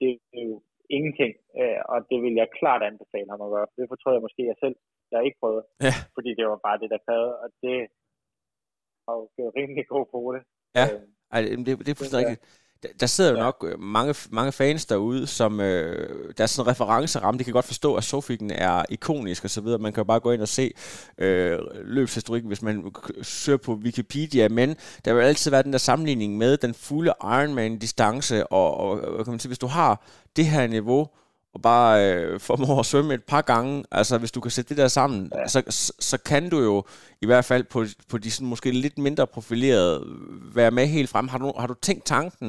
[0.00, 0.56] det er jo
[0.96, 3.66] ingenting, øh, og det vil jeg klart anbefale ham at gøre.
[3.76, 4.76] Det fortrød jeg måske jeg selv,
[5.12, 5.94] jeg ikke prøvede, Ja.
[6.16, 7.76] fordi det var bare det, der krævede, og det
[9.08, 10.42] har jo gjort rimelig god på det.
[10.78, 10.86] Ja.
[10.94, 11.02] Øhm,
[11.32, 12.50] Ej, det, det er fuldstændig rigtigt.
[12.82, 13.42] Der, der sidder jo Ja.
[13.42, 17.38] nok øh, mange, mange fans derude, som øh, der er sådan en referenceramme.
[17.38, 19.78] De kan godt forstå, at Sofiken er ikonisk og så videre.
[19.78, 20.72] Man kan jo bare gå ind og se
[21.18, 22.92] øh, løbshistorikken, hvis man
[23.22, 24.48] søger på Wikipedia.
[24.48, 28.46] Men der vil altid være den der sammenligning med den fulde Ironman-distance.
[28.46, 30.04] Og, og, og kan man sige, hvis du har
[30.36, 31.08] det her niveau,
[31.54, 34.78] og bare øh, formår at svømme et par gange, altså hvis du kan sætte det
[34.82, 35.46] der sammen, ja.
[35.52, 36.76] Så, så, så kan du jo
[37.24, 37.80] i hvert fald på,
[38.10, 39.94] på de sådan måske lidt mindre profilerede
[40.58, 41.26] være med helt frem.
[41.32, 42.48] Har du, har du tænkt tanken,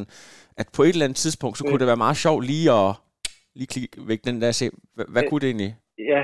[0.62, 2.90] at på et eller andet tidspunkt, så kunne det være meget sjovt lige at
[3.60, 5.74] lige klikke væk den der og se, hvad, hvad kunne det egentlig?
[6.14, 6.22] Ja,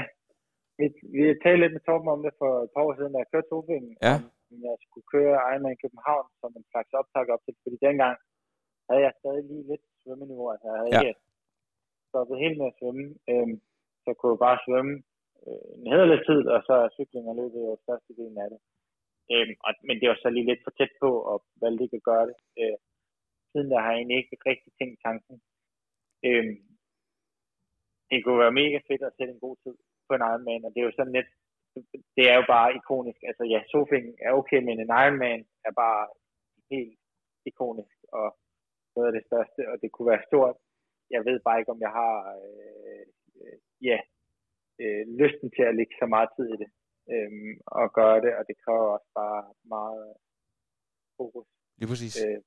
[0.80, 3.30] vi, vi talte lidt med Torben om det for et par år siden, da jeg
[3.34, 4.16] kørte Tofingen, Ja.
[4.52, 8.16] om jeg skulle køre Ironman København som en slags optag op til, fordi dengang
[8.88, 11.02] havde jeg stadig lige lidt svømmeniveau, altså jeg havde Ja.
[11.06, 11.10] ja.
[11.12, 11.25] ikke
[12.16, 13.56] stoppet helt med at svømme, øhm,
[14.06, 14.94] så kunne jeg bare svømme
[15.46, 18.60] øh, en hederlig tid, og så er cykling og løbet jo størstedelen af det.
[19.34, 22.10] Øhm, og, men det var så lige lidt for tæt på, og valgte ikke at
[22.12, 22.38] gøre det.
[22.62, 22.78] Øh,
[23.52, 25.36] siden der har jeg egentlig ikke rigtig tænkt tanken.
[26.28, 26.58] Øhm,
[28.10, 29.76] det kunne være mega fedt at sætte en god tid
[30.08, 31.30] på en Ironman, og det er jo sådan lidt,
[32.18, 33.22] det er jo bare ikonisk.
[33.30, 36.04] Altså ja, Sofing er okay, men en Ironman er bare
[36.72, 37.00] helt
[37.50, 38.28] ikonisk, og
[38.96, 40.58] noget af det største, og det kunne være stort.
[41.14, 43.06] Jeg ved bare ikke, om jeg har øh,
[43.42, 43.58] øh,
[43.90, 44.00] ja,
[44.82, 46.70] øh, lysten til at lægge så meget tid i det,
[47.14, 49.44] øhm, og gøre det, og det kræver også bare
[49.76, 50.08] meget
[51.18, 51.48] fokus.
[51.80, 52.16] Lige præcis.
[52.24, 52.40] Øh,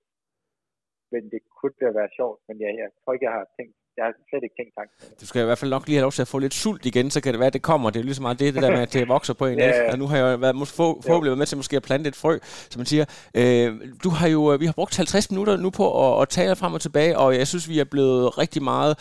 [1.13, 4.05] men det kunne da være sjovt, men ja, jeg tror ikke, jeg har tænkt, jeg
[4.09, 4.95] har slet ikke tænkt tanken.
[5.21, 7.11] Du skal i hvert fald nok lige have lov til at få lidt sult igen,
[7.11, 7.91] så kan det være, at det kommer.
[7.91, 9.59] Det er jo lige så meget det, det der med, at det vokser på en.
[9.59, 9.93] Ja, ja.
[9.93, 12.09] Og nu har jeg jo været, mås- få, forhåbentlig været med til måske at plante
[12.09, 12.39] et frø,
[12.71, 13.05] som man siger.
[13.35, 13.75] Øh,
[14.05, 16.81] du har jo, vi har brugt 50 minutter nu på at, at tale frem og
[16.81, 18.99] tilbage, og jeg synes, vi er blevet rigtig meget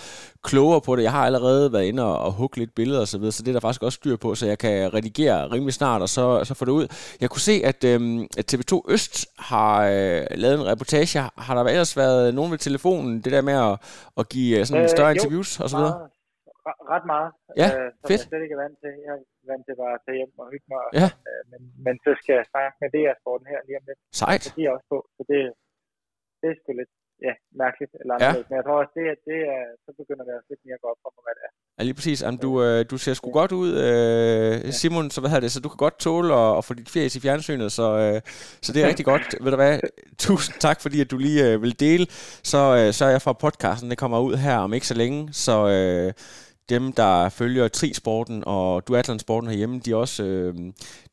[0.51, 1.03] klogere på det.
[1.07, 3.49] Jeg har allerede været inde og, og hugge lidt billeder og så videre, så det
[3.51, 6.53] er der faktisk også styr på, så jeg kan redigere rimelig snart, og så, så
[6.59, 6.85] få det ud.
[7.21, 9.15] Jeg kunne se, at, øhm, at TV2 Øst
[9.51, 11.19] har øh, lavet en reportage.
[11.47, 13.73] Har der ellers været nogen ved telefonen, det der med at,
[14.19, 15.95] at give øh, sådan Øh, større jo, interviews og så videre?
[15.99, 16.11] Meget,
[16.69, 17.29] re- ret meget,
[17.61, 18.21] Ja, øh, som fedt.
[18.21, 18.91] jeg slet ikke er vant til.
[19.07, 20.83] Jeg er vant til bare at tage hjem og hygge mig.
[21.01, 21.07] Ja.
[21.29, 23.99] Øh, men, men så skal jeg snakke med DR-sporten her lige om lidt.
[24.21, 24.43] Sejt.
[24.47, 25.39] Så de er også på, så det,
[26.41, 26.93] det er sgu lidt
[27.27, 27.91] ja, mærkeligt.
[28.01, 28.25] Eller Ja.
[28.25, 28.33] ja.
[28.49, 30.83] Men jeg tror også, det, at det er, så begynder det også lidt mere at
[30.83, 31.51] gå op for mig, hvad det er.
[31.77, 32.19] Ja, lige præcis.
[32.23, 35.59] Jamen, du, øh, du ser sgu godt ud, øh, Simon, så hvad hedder det, så
[35.65, 38.17] du kan godt tåle at, at få dit fjes i fjernsynet, så, øh,
[38.65, 39.25] så det er rigtig godt.
[39.43, 39.79] Ved du hvad,
[40.27, 42.05] tusind tak, fordi at du lige øh, vil dele,
[42.51, 45.33] så øh, sørger jeg for, at podcasten det kommer ud her om ikke så længe,
[45.33, 46.13] så øh,
[46.69, 50.55] dem, der følger trisporten og duathlonsporten herhjemme, de også, øh,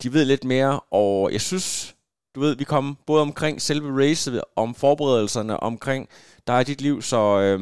[0.03, 1.95] de ved lidt mere, og jeg synes,
[2.35, 6.09] du ved, vi kom både omkring selve racet, om forberedelserne, omkring
[6.47, 7.59] dig og dit liv, så øh,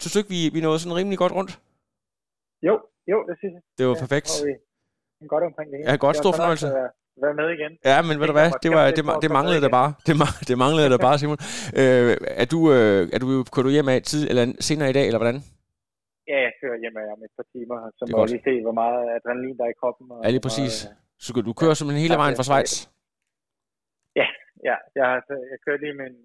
[0.00, 1.52] synes du ikke, vi, vi nåede sådan rimelig godt rundt?
[2.68, 2.74] Jo,
[3.12, 3.62] jo, det synes jeg.
[3.78, 4.30] Det var Ja, perfekt.
[5.20, 5.90] vi godt omkring det hele.
[5.90, 6.16] Ja, godt.
[6.16, 6.66] Stor fornøjelse.
[6.66, 6.90] at
[7.26, 7.72] Være med igen.
[7.90, 9.90] Ja, men ved du hvad, det, var, det, det manglede der bare.
[10.06, 10.14] Det,
[10.48, 11.38] det manglede der bare, Simon.
[11.80, 15.06] Øh, er du, øh, er du, kører du hjem af tid, eller senere i dag,
[15.06, 15.38] eller hvordan?
[16.30, 18.74] Ja, jeg kører hjem af om et par timer, så må jeg lige se, hvor
[18.82, 20.04] meget adrenalin der er i kroppen.
[20.12, 20.74] Og Ja, lige præcis.
[20.84, 22.72] meget, Så du kører simpelthen hele Ja, vejen fra Schweiz?
[24.20, 24.26] Ja,
[24.68, 24.76] ja.
[24.98, 25.08] Jeg,
[25.52, 26.18] jeg kørte lige med en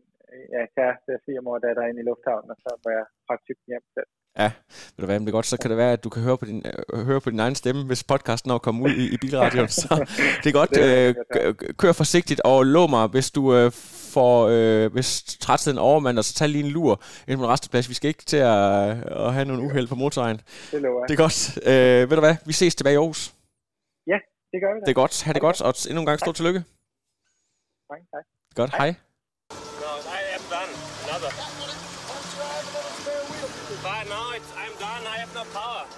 [0.55, 3.05] ja, kæreste og svigermor datter ind i lufthavnen, og så må jeg
[3.47, 4.09] cyklen hjem selv.
[4.41, 4.49] Ja,
[4.93, 6.37] ved du hvad, men det er godt, så kan det være, at du kan høre
[6.37, 6.59] på din,
[6.93, 9.67] øh, høre på din egen stemme, hvis podcasten når at komme ud i, i bilradioen.
[9.67, 9.93] Så
[10.43, 10.71] det er godt.
[10.77, 11.13] Er
[11.47, 13.71] Øh, kør forsigtigt, og lå mig, hvis du øh,
[14.15, 15.09] får, øh, hvis
[15.45, 16.93] trætheden overmander, så tag lige en lur
[17.27, 17.89] ind på en resteplads.
[17.89, 18.89] Vi skal ikke til at,
[19.25, 20.39] at have nogle uheld på motorvejen.
[20.71, 21.09] Det lover jeg.
[21.09, 21.37] Det er godt.
[21.71, 23.35] Øh, ved du hvad, vi ses tilbage i Aarhus.
[24.55, 24.85] Det gør vi da.
[24.85, 25.23] Det er godt.
[25.25, 26.61] Ha' det godt, og endnu en gang stor tillykke.
[27.89, 28.25] Mange tak.
[28.55, 28.89] Godt, hej.
[28.89, 30.71] No, I am done.
[31.03, 31.54] Another.